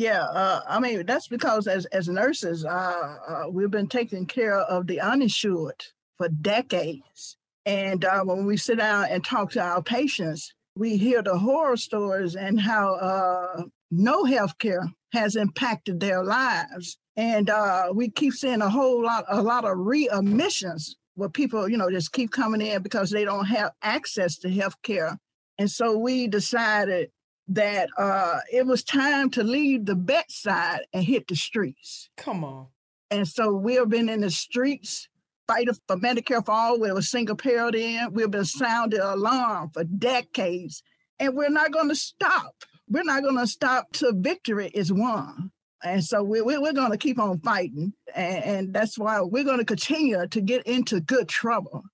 Yeah. 0.00 0.22
Uh, 0.22 0.62
I 0.66 0.80
mean, 0.80 1.04
that's 1.04 1.28
because 1.28 1.66
as 1.66 1.84
as 1.86 2.08
nurses, 2.08 2.64
uh, 2.64 3.16
uh, 3.28 3.44
we've 3.50 3.70
been 3.70 3.86
taking 3.86 4.24
care 4.24 4.58
of 4.58 4.86
the 4.86 4.98
uninsured 4.98 5.84
for 6.16 6.30
decades. 6.30 7.36
And 7.66 8.02
uh, 8.06 8.24
when 8.24 8.46
we 8.46 8.56
sit 8.56 8.78
down 8.78 9.08
and 9.10 9.22
talk 9.22 9.50
to 9.50 9.60
our 9.60 9.82
patients, 9.82 10.54
we 10.74 10.96
hear 10.96 11.22
the 11.22 11.36
horror 11.36 11.76
stories 11.76 12.34
and 12.34 12.58
how 12.58 12.94
uh, 12.94 13.64
no 13.90 14.24
health 14.24 14.56
care 14.58 14.90
has 15.12 15.36
impacted 15.36 16.00
their 16.00 16.24
lives. 16.24 16.96
And 17.16 17.50
uh, 17.50 17.88
we 17.94 18.08
keep 18.08 18.32
seeing 18.32 18.62
a 18.62 18.70
whole 18.70 19.02
lot, 19.02 19.26
a 19.28 19.42
lot 19.42 19.66
of 19.66 19.76
readmissions 19.76 20.94
where 21.16 21.28
people, 21.28 21.68
you 21.68 21.76
know, 21.76 21.90
just 21.90 22.12
keep 22.12 22.30
coming 22.30 22.62
in 22.62 22.80
because 22.80 23.10
they 23.10 23.26
don't 23.26 23.44
have 23.44 23.72
access 23.82 24.38
to 24.38 24.48
health 24.48 24.80
care. 24.82 25.18
And 25.58 25.70
so 25.70 25.98
we 25.98 26.26
decided 26.26 27.10
that 27.50 27.88
uh, 27.98 28.38
it 28.52 28.66
was 28.66 28.82
time 28.82 29.30
to 29.30 29.42
leave 29.42 29.86
the 29.86 29.94
bedside 29.94 30.80
and 30.92 31.04
hit 31.04 31.28
the 31.28 31.36
streets. 31.36 32.10
Come 32.16 32.44
on. 32.44 32.66
And 33.10 33.26
so 33.26 33.52
we 33.52 33.74
have 33.74 33.88
been 33.88 34.08
in 34.08 34.20
the 34.20 34.30
streets 34.30 35.08
fighting 35.46 35.74
for 35.86 35.96
Medicare 35.96 36.44
for 36.44 36.52
all 36.52 36.80
with 36.80 36.96
a 36.96 37.02
single 37.02 37.36
parent 37.36 37.74
in. 37.74 38.12
We've 38.12 38.30
been 38.30 38.44
sounding 38.44 39.00
alarm 39.00 39.70
for 39.74 39.84
decades, 39.84 40.82
and 41.18 41.34
we're 41.34 41.50
not 41.50 41.72
going 41.72 41.88
to 41.88 41.96
stop 41.96 42.54
we're 42.90 43.04
not 43.04 43.22
going 43.22 43.38
to 43.38 43.46
stop 43.46 43.92
till 43.92 44.12
victory 44.12 44.68
is 44.74 44.92
won. 44.92 45.52
And 45.82 46.04
so 46.04 46.22
we, 46.22 46.42
we, 46.42 46.58
we're 46.58 46.74
going 46.74 46.90
to 46.90 46.98
keep 46.98 47.18
on 47.18 47.40
fighting. 47.40 47.94
And, 48.14 48.44
and 48.44 48.74
that's 48.74 48.98
why 48.98 49.20
we're 49.22 49.44
going 49.44 49.60
to 49.60 49.64
continue 49.64 50.26
to 50.26 50.40
get 50.40 50.66
into 50.66 51.00
good 51.00 51.28
trouble. 51.28 51.84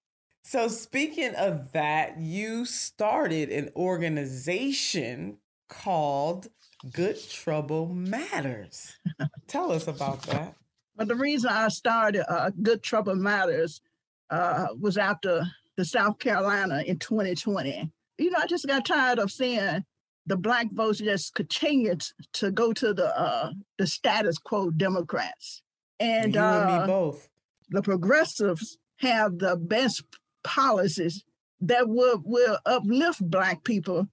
So, 0.43 0.69
speaking 0.69 1.35
of 1.35 1.73
that, 1.73 2.21
you 2.21 2.65
started 2.65 3.51
an 3.51 3.71
organization 3.77 5.39
called 5.69 6.49
Good 6.93 7.19
Trouble 7.29 7.89
Matters. 7.89 8.97
Tell 9.47 9.73
us 9.73 9.89
about 9.89 10.23
that. 10.23 10.55
But 10.97 11.09
the 11.09 11.15
reason 11.15 11.51
I 11.51 11.69
started 11.69 12.25
uh, 12.31 12.51
Good 12.63 12.83
Trouble 12.83 13.17
Matters 13.17 13.81
uh, 14.31 14.69
was 14.79 14.97
after 14.97 15.47
the 15.77 15.85
South 15.85 16.19
Carolina 16.19 16.83
in 16.87 16.99
2020. 16.99 17.91
You 18.19 18.31
know, 18.31 18.39
I 18.39 18.47
just 18.47 18.67
got 18.67 18.87
tired 18.87 19.19
of 19.19 19.31
seeing 19.31 19.85
the 20.27 20.37
black 20.37 20.69
votes 20.73 20.99
just 20.99 21.35
continued 21.35 22.03
to 22.33 22.51
go 22.51 22.73
to 22.73 22.93
the 22.93 23.17
uh, 23.19 23.53
the 23.79 23.87
status 23.87 24.39
quo 24.39 24.71
Democrats. 24.71 25.63
And, 26.01 26.35
you 26.35 26.41
uh, 26.41 26.67
and 26.69 26.83
me 26.83 26.87
both. 26.87 27.29
The 27.71 27.83
progressives 27.83 28.79
have 28.99 29.39
the 29.39 29.57
best 29.57 30.03
policies 30.45 31.25
that 31.61 31.89
will 31.89 32.23
will 32.25 32.59
uplift 32.67 33.29
black 33.31 33.65
people. 33.65 34.09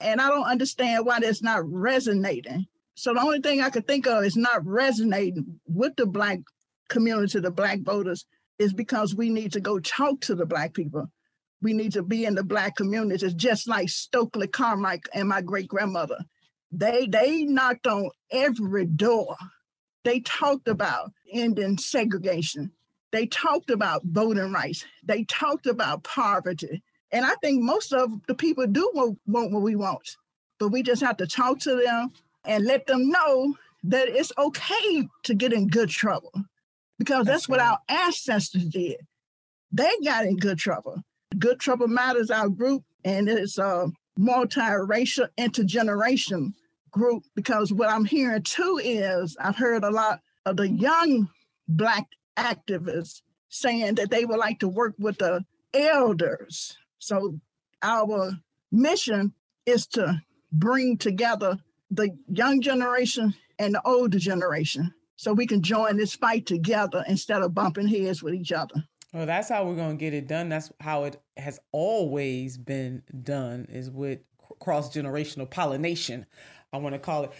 And 0.00 0.20
I 0.20 0.28
don't 0.28 0.44
understand 0.44 1.06
why 1.06 1.20
that's 1.20 1.42
not 1.42 1.62
resonating. 1.70 2.66
So 2.94 3.14
the 3.14 3.20
only 3.20 3.40
thing 3.40 3.60
I 3.60 3.70
could 3.70 3.86
think 3.86 4.06
of 4.06 4.24
is 4.24 4.36
not 4.36 4.64
resonating 4.66 5.60
with 5.66 5.96
the 5.96 6.06
black 6.06 6.40
community, 6.88 7.40
the 7.40 7.50
black 7.50 7.80
voters, 7.80 8.26
is 8.58 8.72
because 8.72 9.14
we 9.14 9.30
need 9.30 9.52
to 9.52 9.60
go 9.60 9.78
talk 9.78 10.20
to 10.22 10.34
the 10.34 10.46
black 10.46 10.74
people 10.74 11.10
we 11.60 11.72
need 11.72 11.92
to 11.92 12.02
be 12.02 12.24
in 12.24 12.34
the 12.34 12.44
black 12.44 12.76
communities, 12.76 13.34
just 13.34 13.68
like 13.68 13.88
Stokely 13.88 14.46
Carmichael 14.46 15.10
and 15.14 15.28
my 15.28 15.40
great 15.40 15.68
grandmother. 15.68 16.18
They 16.70 17.06
they 17.06 17.44
knocked 17.44 17.86
on 17.86 18.10
every 18.30 18.86
door. 18.86 19.36
They 20.04 20.20
talked 20.20 20.68
about 20.68 21.12
ending 21.32 21.78
segregation. 21.78 22.72
They 23.10 23.26
talked 23.26 23.70
about 23.70 24.02
voting 24.04 24.52
rights. 24.52 24.84
They 25.02 25.24
talked 25.24 25.66
about 25.66 26.04
poverty. 26.04 26.82
And 27.12 27.24
I 27.24 27.34
think 27.42 27.62
most 27.62 27.92
of 27.92 28.10
the 28.26 28.34
people 28.34 28.66
do 28.66 28.90
want, 28.94 29.18
want 29.26 29.52
what 29.52 29.62
we 29.62 29.76
want, 29.76 30.16
but 30.58 30.68
we 30.68 30.82
just 30.82 31.02
have 31.02 31.16
to 31.18 31.26
talk 31.26 31.58
to 31.60 31.76
them 31.76 32.12
and 32.44 32.64
let 32.64 32.86
them 32.86 33.08
know 33.08 33.54
that 33.84 34.08
it's 34.08 34.32
okay 34.36 35.08
to 35.24 35.34
get 35.34 35.52
in 35.52 35.68
good 35.68 35.88
trouble 35.88 36.32
because 36.98 37.24
that's, 37.24 37.46
that's 37.46 37.48
what 37.48 37.60
right. 37.60 37.70
our 37.70 37.78
ancestors 37.88 38.64
did. 38.64 38.98
They 39.72 39.90
got 40.04 40.26
in 40.26 40.36
good 40.36 40.58
trouble. 40.58 41.02
Good 41.38 41.60
Trouble 41.60 41.88
Matters, 41.88 42.30
our 42.30 42.48
group, 42.48 42.84
and 43.04 43.28
it's 43.28 43.58
a 43.58 43.90
multiracial, 44.18 45.28
intergeneration 45.38 46.52
group 46.90 47.22
because 47.34 47.72
what 47.72 47.90
I'm 47.90 48.04
hearing 48.04 48.42
too 48.42 48.80
is 48.82 49.36
I've 49.38 49.56
heard 49.56 49.84
a 49.84 49.90
lot 49.90 50.20
of 50.46 50.56
the 50.56 50.68
young 50.68 51.28
Black 51.68 52.06
activists 52.36 53.20
saying 53.50 53.96
that 53.96 54.10
they 54.10 54.24
would 54.24 54.38
like 54.38 54.60
to 54.60 54.68
work 54.68 54.94
with 54.98 55.18
the 55.18 55.44
elders. 55.74 56.76
So 56.98 57.38
our 57.82 58.32
mission 58.70 59.32
is 59.66 59.86
to 59.88 60.22
bring 60.52 60.96
together 60.98 61.58
the 61.90 62.10
young 62.28 62.60
generation 62.60 63.34
and 63.58 63.74
the 63.74 63.82
older 63.84 64.18
generation 64.18 64.92
so 65.16 65.32
we 65.32 65.46
can 65.46 65.62
join 65.62 65.96
this 65.96 66.14
fight 66.14 66.46
together 66.46 67.04
instead 67.08 67.42
of 67.42 67.54
bumping 67.54 67.88
heads 67.88 68.22
with 68.22 68.34
each 68.34 68.52
other. 68.52 68.84
Well, 69.12 69.26
that's 69.26 69.48
how 69.48 69.64
we're 69.64 69.74
going 69.74 69.96
to 69.96 70.00
get 70.00 70.14
it 70.14 70.28
done. 70.28 70.48
That's 70.48 70.70
how 70.80 71.04
it 71.04 71.20
has 71.36 71.58
always 71.72 72.58
been 72.58 73.02
done 73.22 73.66
is 73.70 73.90
with 73.90 74.20
cross 74.60 74.94
generational 74.94 75.48
pollination. 75.48 76.26
I 76.72 76.76
want 76.76 76.94
to 76.94 76.98
call 76.98 77.24
it. 77.24 77.32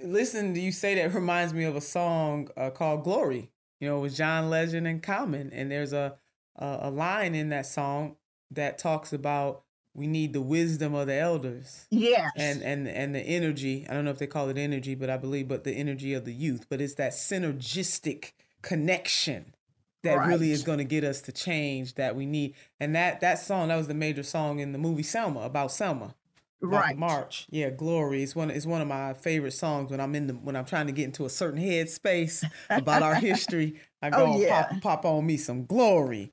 Listen, 0.00 0.54
you 0.54 0.70
say 0.70 0.94
that 0.94 1.12
reminds 1.12 1.52
me 1.52 1.64
of 1.64 1.74
a 1.74 1.80
song 1.80 2.48
uh, 2.56 2.70
called 2.70 3.02
"Glory." 3.02 3.50
You 3.80 3.88
know, 3.88 3.98
with 3.98 4.14
John 4.14 4.48
Legend 4.48 4.86
and 4.86 5.02
Common, 5.02 5.52
and 5.52 5.70
there's 5.70 5.92
a 5.92 6.16
a 6.58 6.90
line 6.90 7.34
in 7.34 7.50
that 7.50 7.66
song 7.66 8.16
that 8.50 8.78
talks 8.78 9.12
about 9.12 9.62
we 9.96 10.06
need 10.06 10.34
the 10.34 10.42
wisdom 10.42 10.94
of 10.94 11.06
the 11.06 11.14
elders. 11.14 11.86
Yes. 11.90 12.30
And 12.36 12.62
and 12.62 12.86
and 12.86 13.14
the 13.14 13.20
energy. 13.20 13.86
I 13.88 13.94
don't 13.94 14.04
know 14.04 14.10
if 14.10 14.18
they 14.18 14.26
call 14.26 14.50
it 14.50 14.58
energy, 14.58 14.94
but 14.94 15.08
I 15.08 15.16
believe, 15.16 15.48
but 15.48 15.64
the 15.64 15.72
energy 15.72 16.12
of 16.12 16.24
the 16.24 16.34
youth. 16.34 16.66
But 16.68 16.80
it's 16.80 16.94
that 16.94 17.12
synergistic 17.12 18.32
connection 18.60 19.54
that 20.02 20.18
right. 20.18 20.28
really 20.28 20.52
is 20.52 20.62
going 20.62 20.78
to 20.78 20.84
get 20.84 21.02
us 21.02 21.22
to 21.22 21.32
change 21.32 21.94
that 21.94 22.14
we 22.14 22.26
need. 22.26 22.54
And 22.78 22.94
that 22.94 23.20
that 23.20 23.38
song, 23.38 23.68
that 23.68 23.76
was 23.76 23.88
the 23.88 23.94
major 23.94 24.22
song 24.22 24.58
in 24.58 24.72
the 24.72 24.78
movie 24.78 25.02
Selma 25.02 25.40
about 25.40 25.72
Selma. 25.72 26.14
About 26.62 26.80
right. 26.80 26.96
March. 26.96 27.46
Yeah, 27.50 27.70
Glory 27.70 28.22
is 28.22 28.34
one 28.34 28.50
is 28.50 28.66
one 28.66 28.80
of 28.80 28.88
my 28.88 29.14
favorite 29.14 29.52
songs 29.52 29.90
when 29.90 30.00
I'm 30.00 30.14
in 30.14 30.26
the 30.26 30.34
when 30.34 30.56
I'm 30.56 30.64
trying 30.64 30.86
to 30.86 30.92
get 30.92 31.04
into 31.04 31.24
a 31.24 31.30
certain 31.30 31.60
headspace 31.60 32.44
about 32.70 33.02
our 33.02 33.14
history. 33.30 33.80
I 34.02 34.08
oh, 34.08 34.10
go 34.10 34.32
oh, 34.34 34.40
yeah. 34.40 34.62
pop, 34.64 34.80
pop 34.82 35.04
on 35.04 35.26
me 35.26 35.36
some 35.36 35.64
glory. 35.66 36.32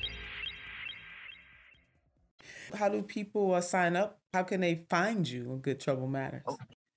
How 2.73 2.89
do 2.89 3.01
people 3.01 3.53
uh, 3.53 3.61
sign 3.61 3.95
up? 3.95 4.19
How 4.33 4.43
can 4.43 4.61
they 4.61 4.85
find 4.89 5.27
you 5.27 5.51
on 5.51 5.59
Good 5.59 5.79
Trouble 5.79 6.07
Matters? 6.07 6.43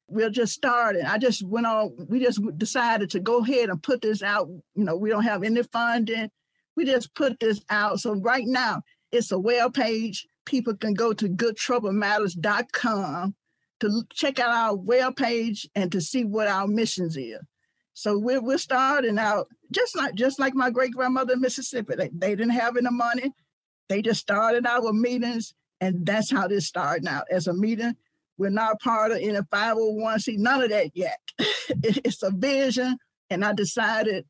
We're 0.09 0.31
just 0.31 0.53
starting. 0.53 1.05
I 1.05 1.19
just 1.19 1.43
went 1.43 1.67
on, 1.67 1.95
we 2.09 2.21
just 2.21 2.41
decided 2.59 3.11
to 3.11 3.21
go 3.21 3.39
ahead 3.39 3.71
and 3.71 3.83
put 3.83 4.03
this 4.03 4.23
out. 4.23 4.49
You 4.75 4.85
know, 4.85 4.97
we 4.97 5.11
don't 5.11 5.25
have 5.25 5.43
any 5.43 5.63
funding. 5.65 6.31
We 6.77 6.85
just 6.85 7.15
put 7.15 7.41
this 7.41 7.61
out. 7.71 8.01
So 8.01 8.15
right 8.15 8.45
now, 8.47 8.83
it's 9.11 9.33
a 9.33 9.39
web 9.39 9.75
page. 9.75 10.27
People 10.45 10.77
can 10.77 10.95
go 10.95 11.13
to 11.13 11.29
goodtroublematters.com 11.29 13.35
to 13.81 14.03
check 14.13 14.39
out 14.39 14.51
our 14.51 14.77
web 14.77 15.17
page 15.17 15.69
and 15.75 15.91
to 15.93 16.01
see 16.01 16.25
what 16.25 16.49
our 16.49 16.67
missions 16.67 17.17
is. 17.17 17.41
So 17.95 18.19
we're 18.19 18.43
we're 18.43 18.59
starting 18.59 19.19
out 19.19 19.47
just 19.71 19.97
like 19.97 20.15
just 20.15 20.41
like 20.41 20.55
my 20.55 20.71
great 20.71 20.93
grandmother 20.93 21.35
in 21.35 21.41
Mississippi. 21.41 21.95
They, 21.97 22.11
they 22.13 22.31
didn't 22.31 22.51
have 22.51 22.77
any 22.77 22.91
money. 22.91 23.33
They 23.89 24.03
just 24.03 24.21
started 24.21 24.67
out 24.67 24.83
with 24.83 24.95
meetings 24.95 25.55
and 25.81 26.07
that's 26.07 26.31
how 26.31 26.49
this 26.49 26.67
started 26.67 27.07
out 27.07 27.27
as 27.31 27.47
a 27.47 27.55
meeting. 27.55 27.97
We're 28.37 28.51
not 28.51 28.81
part 28.81 29.13
of 29.13 29.19
any 29.19 29.39
501c, 29.39 30.39
none 30.39 30.63
of 30.63 30.71
that 30.71 30.91
yet. 30.95 31.19
it's 31.69 32.23
a 32.23 32.31
vision. 32.31 32.99
And 33.31 33.45
I 33.45 33.53
decided 33.53 34.27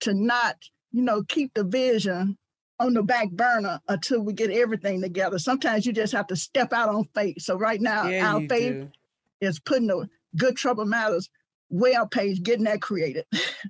to 0.00 0.14
not, 0.14 0.56
you 0.92 1.02
know, 1.02 1.22
keep 1.22 1.54
the 1.54 1.64
vision 1.64 2.36
on 2.78 2.92
the 2.92 3.02
back 3.02 3.30
burner 3.30 3.80
until 3.88 4.20
we 4.20 4.34
get 4.34 4.50
everything 4.50 5.00
together. 5.00 5.38
Sometimes 5.38 5.86
you 5.86 5.92
just 5.92 6.12
have 6.12 6.26
to 6.26 6.36
step 6.36 6.72
out 6.72 6.90
on 6.90 7.04
faith. 7.14 7.40
So 7.40 7.56
right 7.56 7.80
now, 7.80 8.06
yeah, 8.06 8.34
our 8.34 8.40
faith 8.40 8.72
do. 8.72 8.90
is 9.40 9.58
putting 9.58 9.86
the 9.86 10.08
Good 10.36 10.56
Trouble 10.56 10.84
Matters 10.84 11.30
web 11.70 12.10
page, 12.10 12.42
getting 12.42 12.64
that 12.64 12.82
created. 12.82 13.24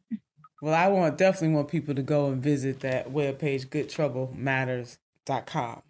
well, 0.62 0.74
I 0.74 0.88
want 0.88 1.16
definitely 1.16 1.54
want 1.54 1.68
people 1.68 1.94
to 1.94 2.02
go 2.02 2.26
and 2.26 2.42
visit 2.42 2.80
that 2.80 3.12
web 3.12 3.38
page, 3.38 3.70
goodtroublematters.com. 3.70 5.82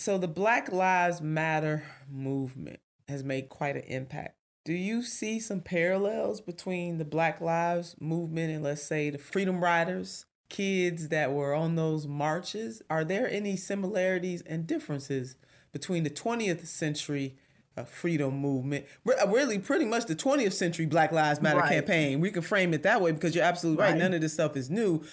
So 0.00 0.16
the 0.16 0.28
Black 0.28 0.72
Lives 0.72 1.20
Matter 1.20 1.84
movement 2.10 2.80
has 3.06 3.22
made 3.22 3.50
quite 3.50 3.76
an 3.76 3.82
impact. 3.82 4.34
Do 4.64 4.72
you 4.72 5.02
see 5.02 5.38
some 5.38 5.60
parallels 5.60 6.40
between 6.40 6.96
the 6.96 7.04
Black 7.04 7.42
Lives 7.42 7.94
movement 8.00 8.50
and 8.50 8.64
let's 8.64 8.82
say 8.82 9.10
the 9.10 9.18
Freedom 9.18 9.62
Riders, 9.62 10.24
kids 10.48 11.08
that 11.08 11.32
were 11.32 11.52
on 11.52 11.76
those 11.76 12.06
marches? 12.06 12.80
Are 12.88 13.04
there 13.04 13.28
any 13.28 13.58
similarities 13.58 14.40
and 14.46 14.66
differences 14.66 15.36
between 15.70 16.04
the 16.04 16.10
20th 16.10 16.66
century 16.66 17.36
uh, 17.76 17.84
freedom 17.84 18.38
movement, 18.38 18.86
uh, 19.06 19.28
really 19.28 19.58
pretty 19.58 19.84
much 19.84 20.06
the 20.06 20.16
20th 20.16 20.54
century 20.54 20.86
Black 20.86 21.12
Lives 21.12 21.42
Matter 21.42 21.58
Right. 21.58 21.72
campaign? 21.72 22.20
We 22.20 22.30
can 22.30 22.40
frame 22.40 22.72
it 22.72 22.84
that 22.84 23.02
way 23.02 23.12
because 23.12 23.34
you're 23.34 23.44
absolutely 23.44 23.82
right. 23.82 23.90
Right. 23.90 23.98
None 23.98 24.14
of 24.14 24.22
this 24.22 24.32
stuff 24.32 24.56
is 24.56 24.70
new. 24.70 25.04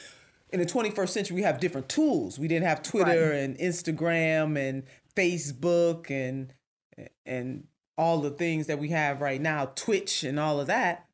In 0.49 0.59
the 0.59 0.65
21st 0.65 1.09
century 1.09 1.35
we 1.35 1.41
have 1.43 1.59
different 1.59 1.89
tools. 1.89 2.39
We 2.39 2.47
didn't 2.47 2.67
have 2.67 2.81
Twitter 2.81 3.31
right. 3.31 3.39
and 3.39 3.57
Instagram 3.57 4.57
and 4.57 4.83
Facebook 5.15 6.09
and 6.09 6.53
and 7.25 7.65
all 7.97 8.19
the 8.19 8.29
things 8.29 8.67
that 8.67 8.79
we 8.79 8.89
have 8.89 9.21
right 9.21 9.41
now, 9.41 9.71
Twitch 9.75 10.23
and 10.23 10.39
all 10.39 10.59
of 10.59 10.67
that. 10.67 11.07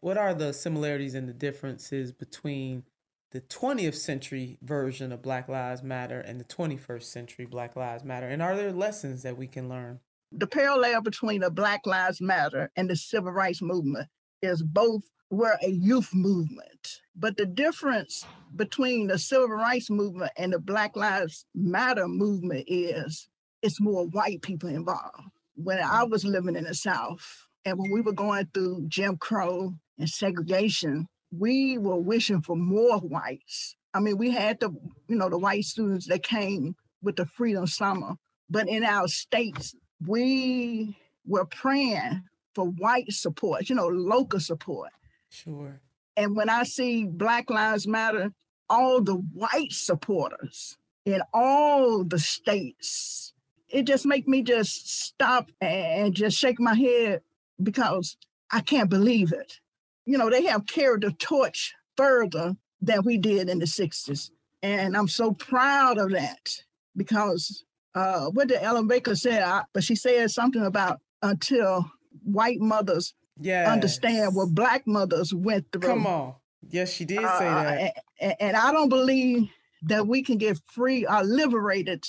What 0.00 0.18
are 0.18 0.34
the 0.34 0.52
similarities 0.52 1.14
and 1.14 1.28
the 1.28 1.32
differences 1.32 2.12
between 2.12 2.84
the 3.32 3.40
20th 3.40 3.94
century 3.94 4.58
version 4.62 5.12
of 5.12 5.22
Black 5.22 5.48
Lives 5.48 5.82
Matter 5.82 6.20
and 6.20 6.40
the 6.40 6.44
21st 6.44 7.04
century 7.04 7.46
Black 7.46 7.76
Lives 7.76 8.04
Matter? 8.04 8.26
And 8.26 8.42
are 8.42 8.56
there 8.56 8.72
lessons 8.72 9.22
that 9.22 9.36
we 9.36 9.46
can 9.46 9.68
learn? 9.68 10.00
The 10.32 10.46
parallel 10.46 11.02
between 11.02 11.40
the 11.40 11.50
Black 11.50 11.86
Lives 11.86 12.20
Matter 12.20 12.70
and 12.76 12.90
the 12.90 12.96
Civil 12.96 13.32
Rights 13.32 13.62
Movement 13.62 14.08
is 14.42 14.62
both 14.62 15.04
were 15.30 15.58
a 15.62 15.70
youth 15.70 16.10
movement. 16.12 17.00
But 17.18 17.38
the 17.38 17.46
difference 17.46 18.26
between 18.54 19.06
the 19.06 19.18
Civil 19.18 19.48
Rights 19.48 19.88
Movement 19.88 20.32
and 20.36 20.52
the 20.52 20.58
Black 20.58 20.96
Lives 20.96 21.46
Matter 21.54 22.06
movement 22.06 22.64
is 22.66 23.28
it's 23.62 23.80
more 23.80 24.06
white 24.06 24.42
people 24.42 24.68
involved. 24.68 25.30
When 25.54 25.78
I 25.78 26.04
was 26.04 26.24
living 26.26 26.56
in 26.56 26.64
the 26.64 26.74
South 26.74 27.46
and 27.64 27.78
when 27.78 27.90
we 27.90 28.02
were 28.02 28.12
going 28.12 28.48
through 28.52 28.84
Jim 28.88 29.16
Crow 29.16 29.74
and 29.98 30.08
segregation, 30.08 31.08
we 31.32 31.78
were 31.78 31.96
wishing 31.96 32.42
for 32.42 32.54
more 32.54 32.98
whites. 32.98 33.76
I 33.94 34.00
mean, 34.00 34.18
we 34.18 34.30
had 34.30 34.60
the, 34.60 34.70
you 35.08 35.16
know, 35.16 35.30
the 35.30 35.38
white 35.38 35.64
students 35.64 36.06
that 36.08 36.22
came 36.22 36.76
with 37.02 37.16
the 37.16 37.24
Freedom 37.24 37.66
Summer, 37.66 38.16
but 38.50 38.68
in 38.68 38.84
our 38.84 39.08
states, 39.08 39.74
we 40.06 40.98
were 41.26 41.46
praying 41.46 42.24
for 42.54 42.66
white 42.66 43.10
support, 43.10 43.70
you 43.70 43.74
know, 43.74 43.88
local 43.88 44.38
support. 44.38 44.90
Sure. 45.30 45.80
And 46.16 46.36
when 46.36 46.48
I 46.48 46.64
see 46.64 47.04
Black 47.04 47.50
Lives 47.50 47.86
Matter, 47.86 48.32
all 48.68 49.00
the 49.00 49.14
white 49.14 49.72
supporters 49.72 50.76
in 51.04 51.20
all 51.32 52.02
the 52.04 52.18
states 52.18 53.32
it 53.68 53.84
just 53.84 54.06
make 54.06 54.28
me 54.28 54.42
just 54.42 55.04
stop 55.04 55.50
and 55.60 56.14
just 56.14 56.38
shake 56.38 56.60
my 56.60 56.74
head 56.74 57.20
because 57.62 58.16
I 58.50 58.60
can't 58.60 58.90
believe 58.90 59.32
it. 59.32 59.60
You 60.04 60.18
know, 60.18 60.30
they 60.30 60.44
have 60.44 60.66
carried 60.66 61.02
the 61.02 61.12
torch 61.12 61.74
further 61.96 62.56
than 62.80 63.02
we 63.04 63.18
did 63.18 63.48
in 63.48 63.58
the 63.58 63.66
60s. 63.66 64.30
And 64.62 64.96
I'm 64.96 65.08
so 65.08 65.32
proud 65.32 65.98
of 65.98 66.10
that 66.12 66.62
because 66.96 67.64
uh, 67.94 68.26
what 68.26 68.48
did 68.48 68.62
Ella 68.62 68.84
Baker 68.84 69.16
say? 69.16 69.42
I, 69.42 69.62
but 69.72 69.82
she 69.84 69.96
said 69.96 70.30
something 70.30 70.62
about 70.62 71.00
until 71.22 71.90
white 72.22 72.60
mothers 72.60 73.14
yes. 73.38 73.68
understand 73.68 74.34
what 74.34 74.54
black 74.54 74.86
mothers 74.86 75.32
went 75.34 75.66
through. 75.72 75.82
Come 75.82 76.06
on. 76.06 76.34
Yes, 76.68 76.92
she 76.92 77.04
did 77.04 77.18
say 77.18 77.24
uh, 77.24 77.62
that. 77.62 77.94
And, 78.20 78.34
and, 78.40 78.56
I 78.56 78.72
don't 78.72 78.88
believe 78.88 79.48
that 79.82 80.06
we 80.06 80.22
can 80.22 80.38
get 80.38 80.58
free 80.66 81.06
or 81.06 81.22
liberated 81.22 82.04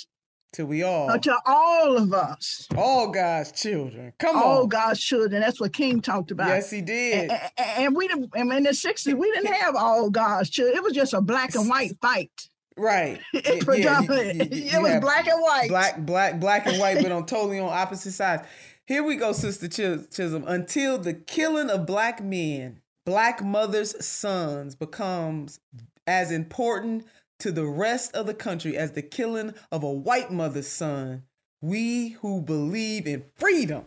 to 0.52 0.66
we 0.66 0.82
all. 0.82 1.10
Uh, 1.10 1.18
to 1.18 1.36
all 1.46 1.96
of 1.96 2.12
us. 2.12 2.66
All 2.76 3.08
God's 3.08 3.52
children. 3.52 4.12
Come 4.18 4.36
all 4.36 4.42
on. 4.42 4.48
All 4.48 4.66
God's 4.66 5.00
children. 5.00 5.40
That's 5.40 5.60
what 5.60 5.72
King 5.72 6.00
talked 6.00 6.30
about. 6.30 6.48
Yes, 6.48 6.70
he 6.70 6.80
did. 6.80 7.30
And, 7.30 7.32
and, 7.32 7.50
and 7.78 7.96
we 7.96 8.08
didn't, 8.08 8.34
in 8.34 8.48
the 8.62 8.70
60s, 8.70 9.14
we 9.14 9.30
didn't 9.32 9.52
have 9.52 9.76
all 9.76 10.10
God's 10.10 10.50
children. 10.50 10.76
It 10.76 10.82
was 10.82 10.94
just 10.94 11.12
a 11.12 11.20
black 11.20 11.54
and 11.54 11.68
white 11.68 11.92
fight. 12.00 12.48
Right. 12.76 13.20
it, 13.34 13.78
yeah, 13.78 14.78
it 14.78 14.82
was 14.82 15.00
black 15.00 15.26
and 15.26 15.42
white. 15.42 15.68
Black, 15.68 15.98
black, 15.98 16.40
black 16.40 16.66
and 16.66 16.78
white, 16.78 17.02
but 17.02 17.12
on 17.12 17.26
totally 17.26 17.58
on 17.58 17.68
opposite 17.68 18.12
sides. 18.12 18.44
Here 18.88 19.02
we 19.02 19.16
go, 19.16 19.32
Sister 19.32 19.68
Chism. 19.68 20.44
Until 20.46 20.96
the 20.96 21.12
killing 21.12 21.68
of 21.68 21.84
black 21.84 22.24
men, 22.24 22.80
black 23.04 23.44
mothers' 23.44 24.02
sons 24.02 24.74
becomes 24.74 25.60
as 26.06 26.30
important 26.30 27.04
to 27.40 27.52
the 27.52 27.66
rest 27.66 28.16
of 28.16 28.24
the 28.24 28.32
country 28.32 28.78
as 28.78 28.92
the 28.92 29.02
killing 29.02 29.52
of 29.70 29.82
a 29.82 29.92
white 29.92 30.30
mother's 30.32 30.68
son, 30.68 31.24
we 31.60 32.16
who 32.22 32.40
believe 32.40 33.06
in 33.06 33.24
freedom 33.36 33.84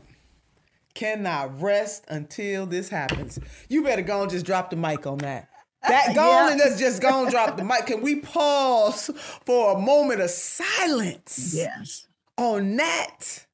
cannot 0.93 1.59
rest 1.59 2.05
until 2.07 2.67
this 2.67 2.89
happens. 2.89 3.39
You 3.69 3.81
better 3.81 4.03
go 4.03 4.21
and 4.21 4.29
just 4.29 4.45
drop 4.45 4.69
the 4.69 4.75
mic 4.75 5.07
on 5.07 5.17
that. 5.17 5.49
That 5.81 6.11
go 6.13 6.29
yeah. 6.29 6.51
and 6.51 6.59
let's 6.59 6.77
just 6.77 7.01
go 7.01 7.23
and 7.23 7.31
drop 7.31 7.57
the 7.57 7.63
mic. 7.63 7.87
Can 7.87 8.01
we 8.01 8.17
pause 8.17 9.09
for 9.47 9.75
a 9.75 9.81
moment 9.81 10.21
of 10.21 10.29
silence? 10.29 11.55
Yes. 11.55 12.05
On 12.37 12.75
that. 12.75 13.47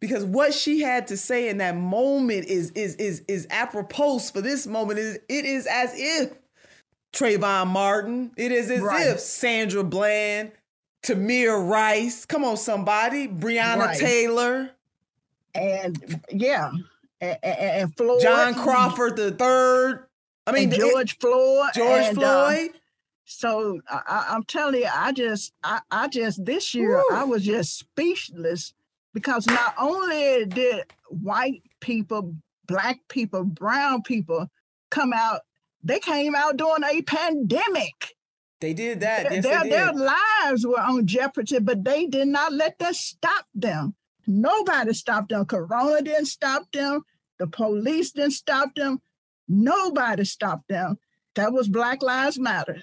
Because 0.00 0.24
what 0.24 0.54
she 0.54 0.80
had 0.80 1.08
to 1.08 1.16
say 1.16 1.50
in 1.50 1.58
that 1.58 1.76
moment 1.76 2.46
is 2.46 2.70
is 2.70 2.96
is 2.96 3.22
is 3.28 3.46
apropos 3.50 4.18
for 4.30 4.40
this 4.40 4.66
moment. 4.66 4.98
Is 4.98 5.16
it 5.28 5.44
is 5.44 5.66
as 5.66 5.92
if 5.94 6.32
Trayvon 7.12 7.68
Martin. 7.68 8.30
It 8.36 8.52
is 8.52 8.70
as 8.70 8.80
right. 8.80 9.08
if 9.08 9.20
Sandra 9.20 9.82
Bland, 9.82 10.52
Tamir 11.02 11.68
Rice. 11.68 12.24
Come 12.24 12.44
on, 12.44 12.56
somebody. 12.56 13.28
Breonna 13.28 13.78
right. 13.78 13.98
Taylor. 13.98 14.70
And 15.54 16.20
yeah. 16.30 16.70
And, 17.20 17.38
and, 17.44 17.96
Floyd. 17.96 18.22
John 18.22 18.54
Crawford 18.54 19.16
the 19.16 19.32
third. 19.32 20.06
I 20.46 20.52
mean 20.52 20.70
George 20.70 21.14
it, 21.14 21.20
Floyd. 21.20 21.70
George 21.74 22.04
and, 22.04 22.18
uh, 22.18 22.20
Floyd. 22.20 22.70
Uh, 22.70 22.78
so 23.24 23.80
I, 23.88 24.26
am 24.30 24.42
telling 24.44 24.80
you, 24.80 24.88
I 24.92 25.12
just, 25.12 25.52
I, 25.62 25.80
I 25.90 26.08
just 26.08 26.44
this 26.44 26.74
year 26.74 26.96
Woo. 26.96 27.16
I 27.16 27.24
was 27.24 27.44
just 27.44 27.78
speechless 27.78 28.72
because 29.14 29.46
not 29.46 29.74
only 29.78 30.46
did 30.46 30.84
white 31.08 31.62
people, 31.80 32.34
black 32.66 33.00
people, 33.08 33.44
brown 33.44 34.02
people 34.02 34.50
come 34.90 35.12
out 35.12 35.40
they 35.82 35.98
came 35.98 36.34
out 36.34 36.56
during 36.56 36.84
a 36.84 37.02
pandemic. 37.02 38.16
They 38.60 38.74
did 38.74 39.00
that. 39.00 39.32
Yes, 39.32 39.44
their, 39.44 39.62
did. 39.62 39.72
their 39.72 39.92
lives 39.92 40.66
were 40.66 40.80
on 40.80 41.06
jeopardy, 41.06 41.58
but 41.60 41.82
they 41.82 42.06
did 42.06 42.28
not 42.28 42.52
let 42.52 42.78
that 42.78 42.94
stop 42.94 43.46
them. 43.54 43.94
Nobody 44.26 44.92
stopped 44.92 45.30
them. 45.30 45.46
Corona 45.46 46.02
didn't 46.02 46.26
stop 46.26 46.70
them. 46.72 47.02
The 47.38 47.46
police 47.46 48.10
didn't 48.12 48.32
stop 48.32 48.74
them. 48.74 49.00
Nobody 49.48 50.24
stopped 50.24 50.68
them. 50.68 50.98
That 51.36 51.52
was 51.52 51.68
Black 51.68 52.02
Lives 52.02 52.38
Matter. 52.38 52.82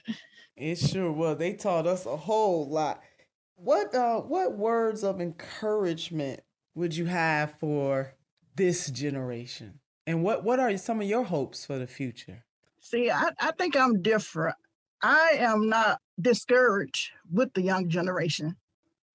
It 0.55 0.79
sure 0.79 1.11
was. 1.11 1.37
They 1.37 1.53
taught 1.53 1.85
us 1.85 2.07
a 2.07 2.17
whole 2.17 2.67
lot. 2.67 3.03
What 3.59 3.95
uh 3.95 4.19
what 4.19 4.55
words 4.55 5.03
of 5.03 5.19
encouragement 5.19 6.41
would 6.75 6.95
you 6.95 7.05
have 7.05 7.55
for 7.59 8.13
this 8.55 8.91
generation? 8.91 9.79
And 10.05 10.23
what 10.23 10.43
what 10.43 10.59
are 10.59 10.77
some 10.77 11.01
of 11.01 11.07
your 11.07 11.23
hopes 11.23 11.65
for 11.65 11.79
the 11.79 11.87
future? 11.87 12.45
See, 12.81 13.09
I, 13.09 13.31
I 13.39 13.51
think 13.57 13.75
I'm 13.75 14.03
different. 14.03 14.55
I 15.01 15.37
am 15.39 15.69
not 15.69 15.99
discouraged 16.21 17.09
with 17.31 17.53
the 17.55 17.63
young 17.63 17.89
generation. 17.89 18.57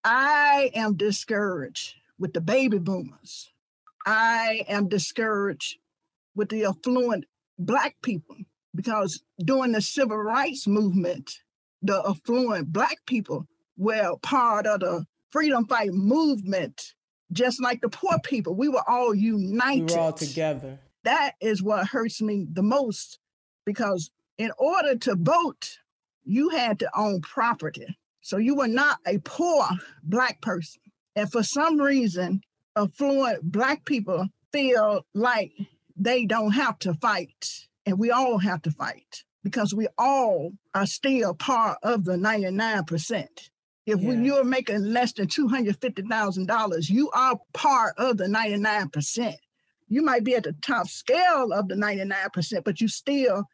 I 0.02 0.72
am 0.74 0.96
discouraged 0.96 1.94
with 2.18 2.32
the 2.32 2.40
baby 2.40 2.78
boomers. 2.78 3.52
I 4.04 4.64
am 4.66 4.88
discouraged 4.88 5.78
with 6.34 6.48
the 6.48 6.64
affluent 6.64 7.26
Black 7.60 7.94
people 8.02 8.36
because 8.74 9.22
during 9.38 9.70
the 9.70 9.80
civil 9.80 10.16
rights 10.16 10.66
movement, 10.66 11.38
the 11.80 12.02
affluent 12.04 12.72
Black 12.72 12.98
people 13.06 13.46
were 13.76 14.16
part 14.22 14.66
of 14.66 14.80
the 14.80 15.04
freedom 15.30 15.66
fight 15.66 15.92
movement, 15.92 16.94
just 17.32 17.62
like 17.62 17.80
the 17.80 17.88
poor 17.88 18.18
people. 18.22 18.54
We 18.54 18.68
were 18.68 18.88
all 18.88 19.14
united. 19.14 19.90
We 19.90 19.96
were 19.96 20.00
all 20.00 20.12
together. 20.12 20.78
That 21.04 21.32
is 21.40 21.62
what 21.62 21.88
hurts 21.88 22.22
me 22.22 22.46
the 22.50 22.62
most 22.62 23.18
because 23.64 24.10
in 24.38 24.50
order 24.58 24.96
to 24.96 25.16
vote, 25.16 25.78
you 26.24 26.50
had 26.50 26.78
to 26.80 26.90
own 26.96 27.20
property. 27.20 27.98
So 28.20 28.36
you 28.36 28.54
were 28.54 28.68
not 28.68 28.98
a 29.06 29.18
poor 29.18 29.64
Black 30.02 30.40
person. 30.40 30.80
And 31.16 31.30
for 31.30 31.42
some 31.42 31.80
reason, 31.80 32.42
affluent 32.76 33.50
Black 33.50 33.84
people 33.84 34.28
feel 34.52 35.04
like 35.14 35.52
they 35.96 36.24
don't 36.26 36.52
have 36.52 36.78
to 36.80 36.94
fight. 36.94 37.66
And 37.84 37.98
we 37.98 38.10
all 38.10 38.38
have 38.38 38.62
to 38.62 38.70
fight 38.70 39.24
because 39.42 39.74
we 39.74 39.88
all 39.98 40.52
are 40.74 40.86
still 40.86 41.34
part 41.34 41.78
of 41.82 42.04
the 42.04 42.16
99%. 42.16 43.26
If 43.86 44.00
yeah. 44.00 44.12
you're 44.12 44.44
making 44.44 44.84
less 44.84 45.12
than 45.12 45.26
$250,000, 45.26 46.90
you 46.90 47.10
are 47.10 47.40
part 47.52 47.94
of 47.98 48.16
the 48.16 48.26
99% 48.26 49.36
you 49.92 50.00
might 50.00 50.24
be 50.24 50.34
at 50.34 50.44
the 50.44 50.54
top 50.62 50.88
scale 50.88 51.52
of 51.52 51.68
the 51.68 51.74
99%, 51.74 52.64
but 52.64 52.80
you 52.80 52.88
still 52.88 53.44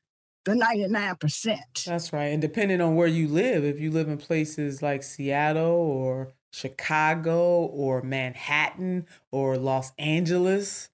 the 0.44 0.52
99%. 0.52 1.84
That's 1.84 2.12
right. 2.12 2.26
And 2.26 2.40
depending 2.40 2.80
on 2.80 2.94
where 2.94 3.08
you 3.08 3.26
live, 3.26 3.64
if 3.64 3.80
you 3.80 3.90
live 3.90 4.08
in 4.08 4.18
places 4.18 4.80
like 4.80 5.02
Seattle 5.02 5.66
or 5.66 6.28
Chicago 6.52 7.66
or 7.66 8.02
Manhattan 8.02 9.06
or 9.32 9.56
Los 9.58 9.90
Angeles, 9.98 10.88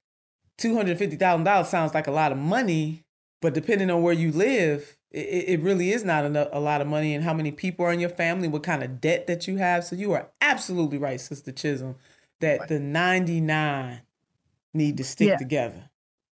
$250,000 0.59 1.67
sounds 1.67 1.93
like 1.93 2.07
a 2.07 2.13
lot 2.13 2.33
of 2.33 2.39
money, 2.39 3.05
but 3.43 3.53
depending 3.53 3.91
on 3.91 4.03
where 4.03 4.15
you 4.15 4.33
live, 4.33 4.97
it, 5.15 5.49
it 5.49 5.61
really 5.61 5.93
is 5.93 6.05
not 6.05 6.25
enough, 6.25 6.49
a 6.53 6.61
lot 6.61 6.81
of 6.81 6.87
money 6.87 7.15
and 7.15 7.25
how 7.25 7.33
many 7.33 7.53
people 7.53 7.87
are 7.87 7.93
in 7.93 8.01
your 8.01 8.11
family, 8.11 8.49
what 8.49 8.65
kind 8.65 8.83
of 8.83 9.01
debt 9.01 9.27
that 9.29 9.47
you 9.47 9.57
have. 9.59 9.85
So 9.85 9.95
you 9.95 10.13
are 10.13 10.29
absolutely 10.41 10.99
right, 10.99 11.21
Sister 11.21 11.53
Chism, 11.53 11.95
that 12.41 12.61
right. 12.61 12.69
the 12.69 12.81
99 12.81 14.01
need 14.75 14.97
to 14.97 15.05
stick 15.05 15.29
yeah. 15.29 15.37
together. 15.37 15.91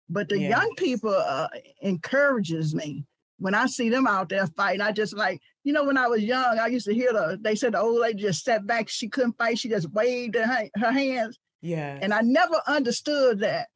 But 0.09 0.29
the 0.29 0.39
young 0.39 0.73
people 0.75 1.13
uh, 1.15 1.47
encourages 1.81 2.75
me 2.75 3.05
when 3.37 3.55
I 3.55 3.65
see 3.65 3.89
them 3.89 4.05
out 4.05 4.29
there 4.29 4.45
fighting, 4.45 4.81
I 4.81 4.91
just 4.91 5.15
like, 5.15 5.41
you 5.63 5.73
know, 5.73 5.83
when 5.83 5.97
I 5.97 6.05
was 6.05 6.21
young, 6.21 6.59
I 6.59 6.67
used 6.67 6.85
to 6.85 6.93
hear 6.93 7.11
the, 7.11 7.39
they 7.41 7.55
said 7.55 7.73
the 7.73 7.81
old 7.81 7.99
lady 7.99 8.21
just 8.21 8.43
sat 8.43 8.67
back, 8.67 8.87
she 8.87 9.09
couldn't 9.09 9.37
fight, 9.37 9.57
she 9.57 9.67
just 9.67 9.91
waved 9.91 10.35
her, 10.35 10.69
her 10.75 10.91
hands. 10.91 11.39
Yeah. 11.61 11.97
And 12.01 12.13
I 12.13 12.21
never 12.21 12.61
understood 12.67 13.39
that 13.39 13.69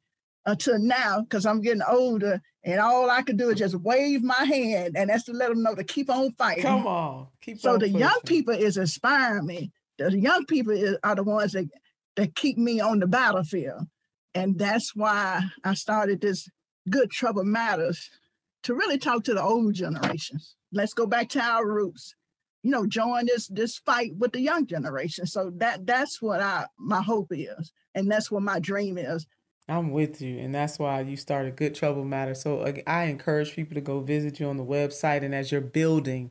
until 0.46 0.78
now, 0.78 1.22
because 1.22 1.44
I'm 1.44 1.60
getting 1.60 1.82
older, 1.86 2.40
and 2.64 2.80
all 2.80 3.10
I 3.10 3.22
could 3.22 3.36
do 3.36 3.50
is 3.50 3.58
just 3.58 3.74
wave 3.74 4.22
my 4.22 4.44
hand, 4.44 4.96
and 4.96 5.10
that's 5.10 5.24
to 5.24 5.32
let 5.32 5.48
them 5.48 5.62
know 5.62 5.74
to 5.74 5.84
keep 5.84 6.08
on 6.08 6.32
fighting. 6.32 6.62
Come 6.62 6.86
on, 6.86 7.26
keep 7.42 7.56
on 7.56 7.60
so 7.60 7.72
on 7.74 7.78
the 7.80 7.86
pushing. 7.86 8.00
young 8.00 8.20
people 8.24 8.54
is 8.54 8.76
inspiring 8.76 9.46
me. 9.46 9.72
The 9.98 10.16
young 10.18 10.46
people 10.46 10.72
is, 10.72 10.96
are 11.02 11.16
the 11.16 11.24
ones 11.24 11.52
that 11.52 11.68
that 12.14 12.34
keep 12.34 12.56
me 12.56 12.80
on 12.80 13.00
the 13.00 13.06
battlefield, 13.06 13.86
and 14.34 14.58
that's 14.58 14.94
why 14.94 15.42
I 15.64 15.74
started 15.74 16.20
this 16.20 16.48
Good 16.88 17.10
Trouble 17.10 17.44
Matters 17.44 18.08
to 18.62 18.74
really 18.74 18.98
talk 18.98 19.24
to 19.24 19.34
the 19.34 19.42
old 19.42 19.74
generations. 19.74 20.54
Let's 20.72 20.94
go 20.94 21.06
back 21.06 21.28
to 21.30 21.40
our 21.40 21.66
roots. 21.66 22.14
You 22.62 22.70
know, 22.70 22.86
join 22.86 23.26
this 23.26 23.48
this 23.48 23.78
fight 23.78 24.12
with 24.16 24.32
the 24.32 24.40
young 24.40 24.66
generation. 24.66 25.26
So 25.26 25.50
that 25.56 25.86
that's 25.86 26.22
what 26.22 26.40
I 26.40 26.66
my 26.78 27.02
hope 27.02 27.28
is, 27.30 27.72
and 27.94 28.10
that's 28.10 28.30
what 28.30 28.42
my 28.42 28.60
dream 28.60 28.96
is. 28.96 29.26
I'm 29.68 29.90
with 29.90 30.22
you, 30.22 30.38
and 30.38 30.54
that's 30.54 30.78
why 30.78 31.00
you 31.00 31.16
started 31.16 31.56
Good 31.56 31.74
Trouble 31.74 32.04
Matter. 32.04 32.34
So 32.34 32.60
uh, 32.60 32.72
I 32.86 33.04
encourage 33.04 33.54
people 33.54 33.74
to 33.74 33.80
go 33.80 34.00
visit 34.00 34.38
you 34.38 34.46
on 34.48 34.56
the 34.58 34.64
website, 34.64 35.24
and 35.24 35.34
as 35.34 35.50
you're 35.50 35.60
building, 35.60 36.30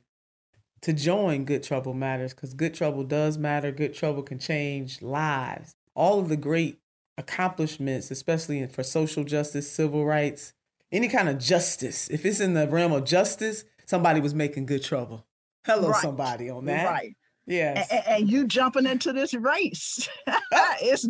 to 0.81 0.93
join 0.93 1.43
Good 1.45 1.63
Trouble 1.63 1.93
Matters, 1.93 2.33
because 2.33 2.53
Good 2.53 2.73
Trouble 2.73 3.03
does 3.03 3.37
matter. 3.37 3.71
Good 3.71 3.93
Trouble 3.93 4.23
can 4.23 4.39
change 4.39 5.01
lives. 5.01 5.75
All 5.95 6.19
of 6.19 6.29
the 6.29 6.37
great 6.37 6.79
accomplishments, 7.17 8.11
especially 8.11 8.65
for 8.67 8.83
social 8.83 9.23
justice, 9.23 9.69
civil 9.69 10.05
rights, 10.05 10.53
any 10.91 11.07
kind 11.07 11.27
of 11.27 11.37
justice. 11.39 12.09
If 12.09 12.25
it's 12.25 12.39
in 12.39 12.53
the 12.53 12.67
realm 12.67 12.91
of 12.93 13.03
justice, 13.05 13.65
somebody 13.85 14.21
was 14.21 14.33
making 14.33 14.65
good 14.67 14.83
trouble. 14.83 15.25
Hello, 15.65 15.89
Right. 15.89 16.01
somebody 16.01 16.49
on 16.49 16.65
that. 16.65 16.85
Right. 16.85 17.15
Yes. 17.47 17.87
And, 17.91 18.03
and 18.07 18.29
you 18.31 18.47
jumping 18.47 18.85
into 18.85 19.11
this 19.13 19.33
race. 19.33 20.07
it's 20.81 21.07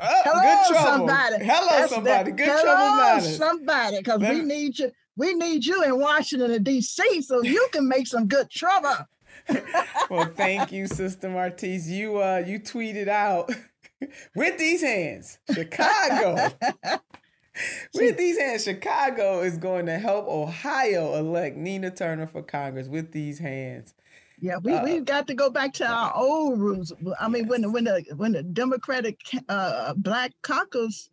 Oh, 0.00 0.20
hello, 0.24 0.42
good 0.42 0.76
trouble. 0.76 1.08
somebody. 1.08 1.44
Hello, 1.44 1.68
That's 1.70 1.94
somebody. 1.94 2.30
the- 2.30 2.36
Good 2.36 2.48
hello, 2.48 2.62
trouble 2.62 2.96
matters. 2.96 3.36
somebody, 3.36 3.96
because 3.98 4.20
we 4.20 4.40
need 4.42 4.78
you. 4.78 4.92
We 5.16 5.34
need 5.34 5.64
you 5.66 5.82
in 5.82 5.98
Washington 5.98 6.52
and 6.52 6.64
D.C. 6.64 7.22
so 7.22 7.42
you 7.42 7.68
can 7.72 7.88
make 7.88 8.06
some 8.06 8.28
good 8.28 8.48
trouble. 8.50 8.94
well, 10.10 10.30
thank 10.36 10.70
you, 10.72 10.86
Sister 10.86 11.28
Martese. 11.28 11.88
You 11.88 12.22
uh 12.22 12.42
you 12.46 12.60
tweeted 12.60 13.08
out 13.08 13.50
with 14.36 14.58
these 14.58 14.82
hands, 14.82 15.38
Chicago. 15.52 16.50
with 17.94 18.16
these 18.16 18.38
hands, 18.38 18.62
Chicago 18.64 19.40
is 19.40 19.56
going 19.56 19.86
to 19.86 19.98
help 19.98 20.28
Ohio 20.28 21.14
elect 21.16 21.56
Nina 21.56 21.90
Turner 21.90 22.26
for 22.28 22.42
Congress 22.42 22.86
with 22.86 23.10
these 23.12 23.40
hands. 23.40 23.94
Yeah, 24.40 24.58
we 24.62 24.72
Uh, 24.72 24.84
we 24.84 25.00
got 25.00 25.26
to 25.28 25.34
go 25.34 25.50
back 25.50 25.72
to 25.74 25.86
our 25.86 26.14
old 26.14 26.60
rules. 26.60 26.92
I 27.18 27.28
mean, 27.28 27.48
when 27.48 27.62
the 27.62 27.70
when 27.70 27.84
the 27.84 28.04
when 28.16 28.32
the 28.32 28.42
Democratic 28.42 29.20
uh, 29.48 29.94
Black 29.94 30.32
caucus, 30.42 31.10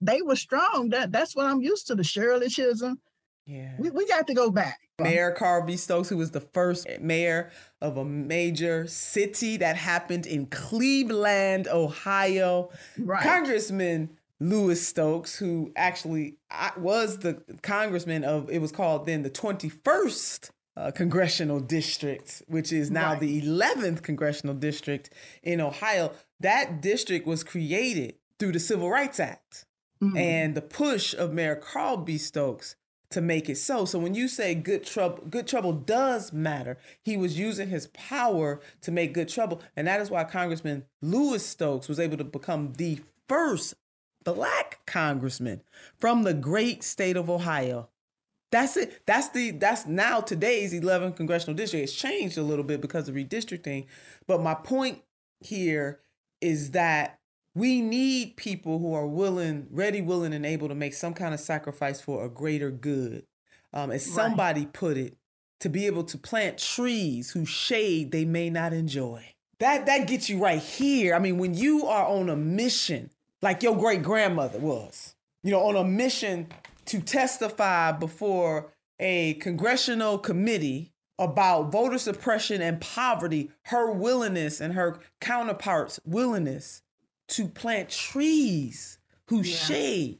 they 0.00 0.22
were 0.22 0.36
strong. 0.36 0.90
That 0.90 1.12
that's 1.12 1.34
what 1.34 1.46
I'm 1.46 1.60
used 1.60 1.86
to. 1.88 1.94
The 1.94 2.04
Shirley 2.04 2.48
Chisholm. 2.48 3.00
Yeah, 3.46 3.74
we, 3.78 3.90
we 3.90 4.06
got 4.06 4.26
to 4.26 4.34
go 4.34 4.50
back. 4.50 4.78
Mayor 5.00 5.30
Carl 5.32 5.64
B. 5.64 5.76
Stokes, 5.76 6.08
who 6.08 6.16
was 6.16 6.32
the 6.32 6.40
first 6.40 6.86
mayor 7.00 7.50
of 7.80 7.96
a 7.96 8.04
major 8.04 8.86
city 8.86 9.56
that 9.56 9.76
happened 9.76 10.26
in 10.26 10.46
Cleveland, 10.46 11.68
Ohio. 11.68 12.70
Right. 12.98 13.22
Congressman 13.22 14.10
Louis 14.40 14.84
Stokes, 14.84 15.36
who 15.36 15.72
actually 15.76 16.36
was 16.76 17.18
the 17.20 17.42
congressman 17.62 18.24
of, 18.24 18.50
it 18.50 18.60
was 18.60 18.72
called 18.72 19.06
then 19.06 19.22
the 19.22 19.30
21st 19.30 20.50
uh, 20.78 20.90
congressional 20.92 21.58
district, 21.60 22.42
which 22.46 22.72
is 22.72 22.90
now 22.90 23.10
Right. 23.12 23.20
the 23.20 23.42
11th 23.42 24.02
congressional 24.02 24.54
district 24.54 25.10
in 25.42 25.60
Ohio. 25.60 26.12
That 26.40 26.80
district 26.80 27.26
was 27.26 27.42
created 27.42 28.14
through 28.38 28.52
the 28.52 28.60
Civil 28.60 28.88
Rights 28.90 29.18
Act 29.20 29.64
Mm-hmm. 30.00 30.16
and 30.16 30.54
the 30.54 30.62
push 30.62 31.12
of 31.12 31.32
Mayor 31.32 31.56
Carl 31.56 31.96
B. 31.96 32.18
Stokes 32.18 32.76
to 33.10 33.20
make 33.20 33.48
it 33.48 33.56
so. 33.56 33.84
So 33.84 33.98
when 33.98 34.14
you 34.14 34.28
say 34.28 34.54
good 34.54 34.84
trouble, 34.84 35.24
good 35.28 35.48
trouble 35.48 35.72
does 35.72 36.32
matter. 36.32 36.78
He 37.02 37.16
was 37.16 37.36
using 37.36 37.68
his 37.68 37.88
power 37.88 38.60
to 38.82 38.92
make 38.92 39.12
good 39.12 39.28
trouble, 39.28 39.60
and 39.74 39.88
that 39.88 40.00
is 40.00 40.08
why 40.08 40.22
Congressman 40.22 40.84
Louis 41.02 41.44
Stokes 41.44 41.88
was 41.88 41.98
able 41.98 42.16
to 42.18 42.22
become 42.22 42.74
the 42.74 43.00
first 43.28 43.74
black 44.22 44.78
congressman 44.86 45.62
from 45.98 46.22
the 46.22 46.34
great 46.34 46.84
state 46.84 47.16
of 47.16 47.28
Ohio. 47.28 47.88
That's 48.50 48.76
it. 48.76 49.02
That's 49.06 49.28
the 49.28 49.50
that's 49.52 49.86
now 49.86 50.20
today's 50.20 50.72
11th 50.72 51.16
congressional 51.16 51.54
district. 51.54 51.84
It's 51.84 51.92
changed 51.92 52.38
a 52.38 52.42
little 52.42 52.64
bit 52.64 52.80
because 52.80 53.08
of 53.08 53.14
redistricting, 53.14 53.86
but 54.26 54.40
my 54.42 54.54
point 54.54 55.02
here 55.40 56.00
is 56.40 56.70
that 56.70 57.18
we 57.54 57.80
need 57.80 58.36
people 58.36 58.78
who 58.78 58.94
are 58.94 59.06
willing, 59.06 59.66
ready, 59.70 60.00
willing, 60.00 60.32
and 60.32 60.46
able 60.46 60.68
to 60.68 60.74
make 60.74 60.94
some 60.94 61.12
kind 61.12 61.34
of 61.34 61.40
sacrifice 61.40 62.00
for 62.00 62.24
a 62.24 62.28
greater 62.28 62.70
good. 62.70 63.24
Um, 63.72 63.90
as 63.90 64.06
Right. 64.06 64.14
somebody 64.14 64.66
put 64.66 64.96
it, 64.96 65.16
to 65.60 65.68
be 65.68 65.86
able 65.86 66.04
to 66.04 66.16
plant 66.16 66.56
trees 66.56 67.32
whose 67.32 67.48
shade 67.48 68.12
they 68.12 68.24
may 68.24 68.48
not 68.48 68.72
enjoy. 68.72 69.34
That 69.58 69.86
that 69.86 70.06
gets 70.06 70.30
you 70.30 70.38
right 70.38 70.62
here. 70.62 71.14
I 71.14 71.18
mean, 71.18 71.36
when 71.36 71.52
you 71.54 71.84
are 71.86 72.06
on 72.06 72.28
a 72.30 72.36
mission, 72.36 73.10
like 73.42 73.62
your 73.62 73.76
great 73.76 74.02
grandmother 74.02 74.58
was, 74.58 75.14
you 75.42 75.50
know, 75.50 75.66
on 75.66 75.76
a 75.76 75.84
mission 75.84 76.46
to 76.88 77.00
testify 77.00 77.92
before 77.92 78.72
a 78.98 79.34
congressional 79.34 80.18
committee 80.18 80.92
about 81.18 81.70
voter 81.70 81.98
suppression 81.98 82.62
and 82.62 82.80
poverty, 82.80 83.50
her 83.62 83.90
willingness 83.90 84.60
and 84.60 84.74
her 84.74 84.98
counterparts' 85.20 86.00
willingness 86.04 86.82
to 87.28 87.46
plant 87.46 87.90
trees 87.90 88.98
whose 89.26 89.48
shade. 89.48 90.18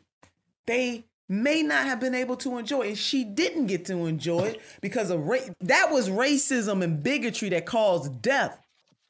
They 0.67 1.07
may 1.29 1.63
not 1.63 1.87
have 1.87 2.01
been 2.01 2.15
able 2.15 2.37
to 2.37 2.59
enjoy 2.59 2.89
and 2.89 2.99
she 2.99 3.25
didn't 3.25 3.67
get 3.67 3.87
to 3.87 4.07
enjoy 4.07 4.41
it 4.41 4.61
because 4.81 5.11
of 5.11 5.27
ra- 5.27 5.39
that 5.61 5.91
was 5.91 6.09
racism 6.09 6.83
and 6.83 7.03
bigotry 7.03 7.49
that 7.51 7.67
caused 7.67 8.21
death. 8.23 8.59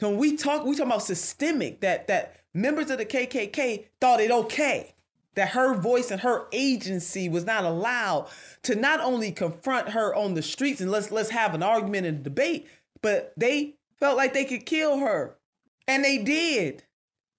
When 0.01 0.17
we 0.17 0.37
talk 0.37 0.65
we 0.65 0.77
talk 0.77 0.87
about 0.87 1.03
systemic 1.03 1.81
that 1.81 2.07
that 2.07 2.37
members 2.55 2.91
of 2.91 2.99
the 2.99 3.05
kkk 3.05 3.87
thought 4.01 4.21
it 4.21 4.31
okay 4.31 4.95
that 5.39 5.51
her 5.51 5.75
voice 5.75 6.11
and 6.11 6.21
her 6.21 6.47
agency 6.53 7.29
was 7.29 7.45
not 7.45 7.65
allowed 7.65 8.29
to 8.63 8.75
not 8.75 9.01
only 9.01 9.33
confront 9.33 9.91
her 9.91 10.15
on 10.15 10.35
the 10.35 10.43
streets 10.43 10.81
and 10.81 10.91
let's 10.91 11.11
let's 11.11 11.31
have 11.31 11.55
an 11.55 11.63
argument 11.63 12.07
and 12.07 12.23
debate 12.23 12.69
but 13.01 13.33
they 13.37 13.75
felt 13.99 14.17
like 14.17 14.35
they 14.35 14.45
could 14.45 14.67
kill 14.67 14.99
her 14.99 15.37
and 15.87 16.05
they 16.05 16.19
did 16.19 16.83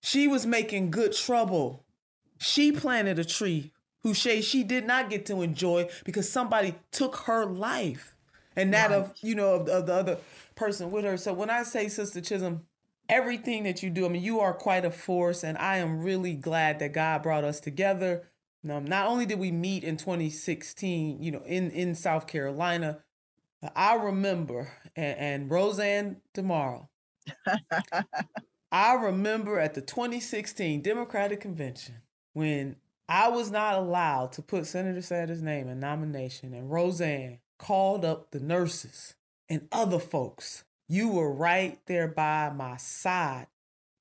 she 0.02 0.28
was 0.28 0.46
making 0.46 0.92
good 0.92 1.14
trouble. 1.14 1.86
She 2.38 2.72
planted 2.72 3.20
a 3.20 3.26
tree 3.26 3.74
whose 4.02 4.18
shade 4.18 4.44
she 4.44 4.64
did 4.64 4.86
not 4.86 5.10
get 5.10 5.26
to 5.26 5.42
enjoy 5.42 5.90
because 6.06 6.32
somebody 6.32 6.76
took 6.92 7.18
her 7.18 7.46
life 7.46 8.16
and 8.56 8.74
that 8.74 8.92
of, 8.92 9.14
you 9.22 9.36
know, 9.36 9.56
of, 9.56 9.68
of 9.68 9.86
the 9.88 9.94
other 9.94 10.18
person 10.56 10.92
with 10.92 11.04
her. 11.04 11.18
So 11.18 11.34
when 11.34 11.50
I 11.50 11.64
say, 11.64 11.90
Sister 11.90 12.22
Chism, 12.22 12.62
everything 13.10 13.64
that 13.64 13.84
you 13.84 13.90
do, 13.90 14.06
I 14.06 14.10
mean, 14.10 14.24
you 14.24 14.40
are 14.40 14.54
quite 14.54 14.86
a 14.86 14.92
force, 14.92 15.44
and 15.44 15.58
I 15.58 15.78
am 15.78 16.00
really 16.00 16.36
glad 16.36 16.80
that 16.80 16.94
God 16.94 17.24
brought 17.24 17.44
us 17.44 17.60
together. 17.60 18.30
Um, 18.70 18.86
not 18.86 19.08
only 19.08 19.26
did 19.26 19.40
we 19.40 19.52
meet 19.52 19.84
in 19.84 19.98
2016, 19.98 21.22
you 21.22 21.32
know, 21.32 21.44
in, 21.46 21.72
in 21.72 21.96
South 21.96 22.28
Carolina, 22.28 23.00
I 23.76 23.96
remember, 23.96 24.72
and, 24.96 25.18
and 25.18 25.52
RoseAnn 25.52 26.18
DeMoro, 26.36 26.88
I 28.72 28.94
remember 28.94 29.60
at 29.60 29.74
the 29.74 29.82
2016 29.82 30.82
Democratic 30.82 31.42
Convention 31.42 31.96
when 32.34 32.76
I 33.08 33.30
was 33.30 33.50
not 33.50 33.74
allowed 33.74 34.32
to 34.34 34.42
put 34.42 34.68
Senator 34.68 35.02
Sanders' 35.02 35.42
name 35.42 35.68
in 35.68 35.80
nomination, 35.80 36.54
and 36.54 36.70
RoseAnn 36.70 37.40
called 37.58 38.06
up 38.06 38.32
the 38.32 38.40
nurses 38.40 39.16
and 39.50 39.68
other 39.72 40.00
folks. 40.00 40.64
You 40.90 41.10
were 41.10 41.32
right 41.32 41.80
there 41.86 42.08
by 42.08 42.52
my 42.54 42.78
side. 42.78 43.48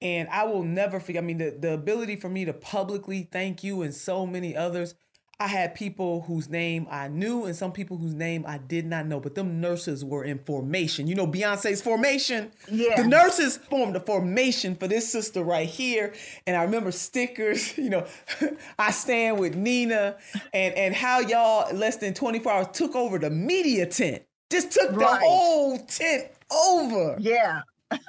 And 0.01 0.29
I 0.29 0.45
will 0.45 0.63
never 0.63 1.01
forget. 1.01 1.23
I 1.23 1.27
mean, 1.27 1.39
the, 1.39 1.51
the 1.51 1.75
ability 1.75 2.17
for 2.17 2.29
me 2.29 2.45
to 2.45 2.53
publicly 2.53 3.29
thank 3.31 3.63
you 3.63 3.83
and 3.83 3.95
so 3.95 4.27
many 4.27 4.57
others. 4.57 4.95
I 5.41 5.47
had 5.47 5.77
people 5.77 6.23
whose 6.23 6.49
name 6.49 6.89
I 6.91 7.07
knew 7.07 7.45
and 7.45 7.55
some 7.55 7.71
people 7.71 7.97
whose 7.97 8.15
name 8.15 8.45
I 8.47 8.59
did 8.59 8.87
not 8.87 9.07
know, 9.07 9.21
but 9.21 9.37
them 9.37 9.61
nurses 9.61 10.05
were 10.05 10.25
in 10.25 10.39
formation. 10.39 11.07
You 11.07 11.15
know, 11.15 11.29
Beyonce's 11.29 11.81
formation. 11.81 12.51
Yeah. 12.69 13.01
The 13.01 13.07
nurses 13.07 13.57
formed 13.57 13.95
a 13.95 14.01
formation 14.01 14.75
for 14.75 14.89
this 14.89 15.09
sister 15.13 15.45
right 15.45 15.69
here. 15.69 16.13
And 16.45 16.57
I 16.57 16.63
remember 16.65 16.91
stickers, 16.91 17.77
you 17.79 17.89
know, 17.91 18.07
I 18.81 18.91
stand 18.91 19.39
with 19.39 19.55
Nina 19.55 20.17
and, 20.53 20.75
and 20.75 20.95
how 20.95 21.21
y'all 21.21 21.73
less 21.73 21.97
than 21.99 22.15
24 22.15 22.53
hours 22.53 22.67
took 22.73 22.97
over 22.97 23.19
the 23.19 23.31
media 23.31 23.87
tent. 23.87 24.23
Just 24.51 24.73
took 24.73 24.91
Right. 24.93 25.21
the 25.21 25.27
whole 25.27 25.79
tent 25.79 26.29
over 26.51 27.17
Yeah. 27.21 27.63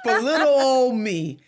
for 0.04 0.20
little 0.20 0.48
old 0.60 0.96
me. 0.96 1.38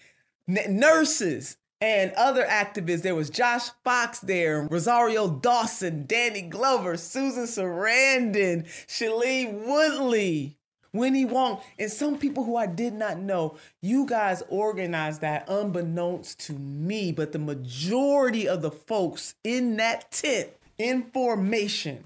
N- 0.49 0.78
nurses 0.78 1.57
and 1.80 2.12
other 2.12 2.45
activists. 2.45 3.03
There 3.03 3.14
was 3.14 3.30
Josh 3.30 3.70
Fox 3.84 4.20
there, 4.20 4.62
Rosario 4.70 5.28
Dawson, 5.30 6.05
Danny 6.07 6.43
Glover, 6.43 6.97
Susan 6.97 7.45
Sarandon, 7.45 8.64
Shailene 8.86 9.66
Woodley, 9.66 10.57
Winnie 10.93 11.24
Wong, 11.24 11.61
and 11.78 11.90
some 11.90 12.18
people 12.18 12.45
who 12.45 12.57
I 12.57 12.66
did 12.66 12.93
not 12.93 13.18
know. 13.18 13.57
You 13.80 14.05
guys 14.07 14.43
organized 14.49 15.22
that 15.22 15.49
unbeknownst 15.49 16.38
to 16.47 16.53
me, 16.53 17.12
but 17.12 17.32
the 17.32 17.38
majority 17.38 18.47
of 18.47 18.62
the 18.62 18.70
folks 18.70 19.34
in 19.43 19.76
that 19.78 20.11
tent 20.11 20.51
in 20.78 21.05
formation 21.12 22.05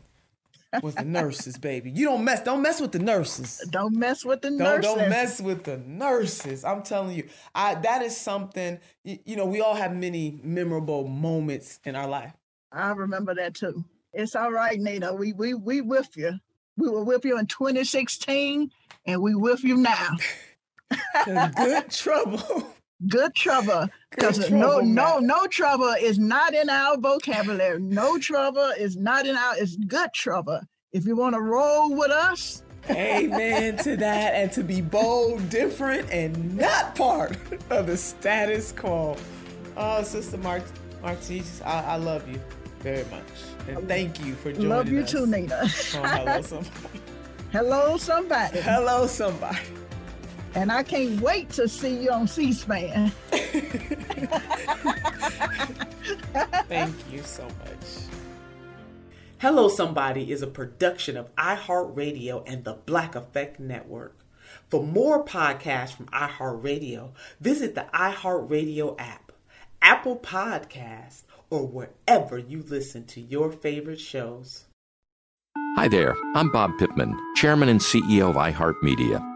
was 0.83 0.95
the 0.95 1.05
nurses, 1.05 1.57
baby. 1.59 1.91
You 1.91 2.05
don't 2.07 2.25
mess, 2.25 2.43
don't 2.43 2.63
mess 2.63 2.81
with 2.81 2.93
the 2.93 2.99
nurses. 2.99 3.63
Don't 3.71 3.97
mess 3.97 4.25
with 4.25 4.43
the 4.43 4.51
Don't, 4.51 4.59
nurses. 4.59 4.83
don't 4.95 5.09
mess 5.09 5.41
with 5.41 5.65
the 5.65 5.79
nurses. 5.79 6.65
I'm 6.65 6.83
telling 6.83 7.17
you, 7.17 7.29
I 7.55 7.75
that 7.77 8.03
is 8.03 8.17
something. 8.17 8.79
You, 9.05 9.19
you 9.25 9.37
know, 9.37 9.47
we 9.47 9.61
all 9.61 9.75
have 9.75 9.95
many 9.95 10.41
memorable 10.43 11.09
moments 11.09 11.81
in 11.85 11.97
our 11.97 12.09
life. 12.09 12.33
I 12.73 12.91
remember 12.91 13.35
that 13.35 13.55
too. 13.55 13.85
It's 14.13 14.35
all 14.37 14.51
right, 14.53 14.79
Nina. 14.79 15.15
We 15.15 15.33
we 15.33 15.55
we 15.55 15.81
with 15.81 16.17
you. 16.17 16.39
We 16.77 16.89
were 16.91 17.05
with 17.05 17.25
you 17.25 17.39
in 17.39 17.47
2016, 17.47 18.71
and 19.07 19.23
we 19.23 19.35
with 19.35 19.65
you 19.65 19.77
now. 19.79 20.11
Good 21.57 21.91
trouble. 21.91 22.75
Good 23.09 23.35
trouble. 23.35 23.89
Because 24.11 24.39
Good 24.39 24.53
no, 24.53 24.81
trouble, 24.81 24.87
no, 24.87 25.19
no 25.19 25.47
trouble 25.47 25.95
is 26.01 26.19
not 26.19 26.55
in 26.55 26.71
our 26.71 26.97
vocabulary. 26.97 27.81
No 27.81 28.19
trouble 28.19 28.73
is 28.79 28.97
not 28.97 29.27
in 29.27 29.37
our. 29.37 29.57
It's 29.59 29.77
good 29.77 30.13
trouble. 30.15 30.61
If 30.93 31.05
you 31.05 31.15
want 31.15 31.35
to 31.35 31.41
roll 31.41 31.95
with 31.95 32.11
us, 32.11 32.63
Amen 32.89 33.77
to 33.79 33.97
that, 33.97 34.35
and 34.35 34.53
to 34.53 34.63
be 34.63 34.81
bold, 34.81 35.49
different, 35.51 36.09
and 36.11 36.57
not 36.57 36.95
part 36.95 37.37
of 37.71 37.87
the 37.87 37.97
status 37.97 38.73
quo. 38.73 39.17
Oh, 39.77 40.03
Sister 40.03 40.39
Mart- 40.39 40.63
Martese, 41.03 41.65
I, 41.67 41.83
I 41.83 41.97
love 41.97 42.29
you 42.29 42.41
very 42.81 43.05
much, 43.11 43.25
and 43.69 43.89
thank 43.89 44.25
you 44.25 44.35
for 44.37 44.53
joining 44.53 44.71
us. 44.71 44.77
love 44.79 44.89
you 44.89 45.01
us. 45.01 45.11
too, 45.11 45.27
Nina. 45.27 45.55
on 45.57 45.69
Hello, 45.69 46.41
somebody. 46.43 47.01
Hello, 47.53 47.97
somebody. 47.97 48.61
Hello, 48.61 49.07
somebody. 49.07 49.59
And 50.57 50.73
I 50.73 50.83
can't 50.83 51.21
wait 51.21 51.51
to 51.51 51.69
see 51.69 52.05
you 52.05 52.11
on 52.11 52.27
C-SPAN. 52.27 53.11
Thank 56.67 56.95
you 57.13 57.23
so 57.23 57.43
much. 57.45 57.87
Hello, 59.37 59.69
Somebody 59.69 60.33
is 60.33 60.41
a 60.41 60.47
production 60.47 61.19
of 61.19 61.33
iHeartRadio 61.37 62.43
and 62.47 62.65
the 62.65 62.73
Black 62.73 63.15
Effect 63.15 63.61
Network. 63.61 64.17
For 64.71 64.83
more 64.83 65.23
podcasts 65.23 65.95
from 65.95 66.07
iHeartRadio, 66.07 67.11
visit 67.39 67.75
the 67.75 67.85
iHeartRadio 67.93 68.99
app, 68.99 69.33
Apple 69.83 70.17
Podcasts, 70.17 71.25
or 71.51 71.67
wherever 71.67 72.39
you 72.39 72.65
listen 72.67 73.05
to 73.09 73.21
your 73.21 73.53
favorite 73.53 74.01
shows. 74.01 74.65
Hi 75.77 75.87
there, 75.87 76.17
I'm 76.35 76.51
Bob 76.51 76.71
Pittman, 76.79 77.15
Chairman 77.37 77.69
and 77.69 77.81
CEO 77.81 78.31
of 78.31 78.37
iHeartMedia. 78.37 79.36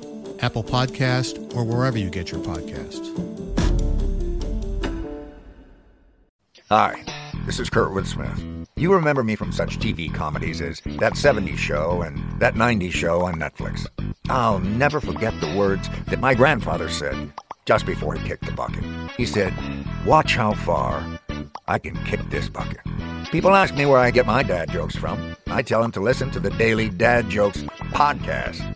Apple 0.41 0.63
Podcast, 0.63 1.55
or 1.55 1.63
wherever 1.63 1.97
you 1.97 2.09
get 2.09 2.31
your 2.31 2.41
podcasts. 2.41 3.07
Hi, 6.69 7.03
this 7.45 7.59
is 7.59 7.69
Kurtwood 7.69 8.07
Smith. 8.07 8.67
You 8.75 8.91
remember 8.91 9.23
me 9.23 9.35
from 9.35 9.51
such 9.51 9.77
TV 9.77 10.11
comedies 10.11 10.59
as 10.61 10.81
That 10.99 11.13
70s 11.13 11.57
Show 11.57 12.01
and 12.01 12.17
That 12.39 12.55
90s 12.55 12.91
Show 12.91 13.21
on 13.21 13.35
Netflix. 13.35 13.85
I'll 14.29 14.59
never 14.59 14.99
forget 14.99 15.39
the 15.41 15.55
words 15.55 15.87
that 16.07 16.19
my 16.19 16.33
grandfather 16.33 16.89
said 16.89 17.31
just 17.65 17.85
before 17.85 18.15
he 18.15 18.27
kicked 18.27 18.45
the 18.45 18.51
bucket. 18.53 18.83
He 19.17 19.27
said, 19.27 19.53
Watch 20.05 20.35
how 20.35 20.53
far 20.53 21.05
I 21.67 21.77
can 21.77 21.95
kick 22.05 22.21
this 22.31 22.49
bucket. 22.49 22.79
People 23.31 23.53
ask 23.53 23.75
me 23.75 23.85
where 23.85 23.99
I 23.99 24.09
get 24.09 24.25
my 24.25 24.41
dad 24.41 24.71
jokes 24.71 24.95
from. 24.95 25.35
I 25.47 25.61
tell 25.61 25.81
them 25.81 25.91
to 25.91 25.99
listen 25.99 26.31
to 26.31 26.39
the 26.39 26.49
Daily 26.51 26.89
Dad 26.89 27.29
Jokes 27.29 27.61
podcast. 27.93 28.75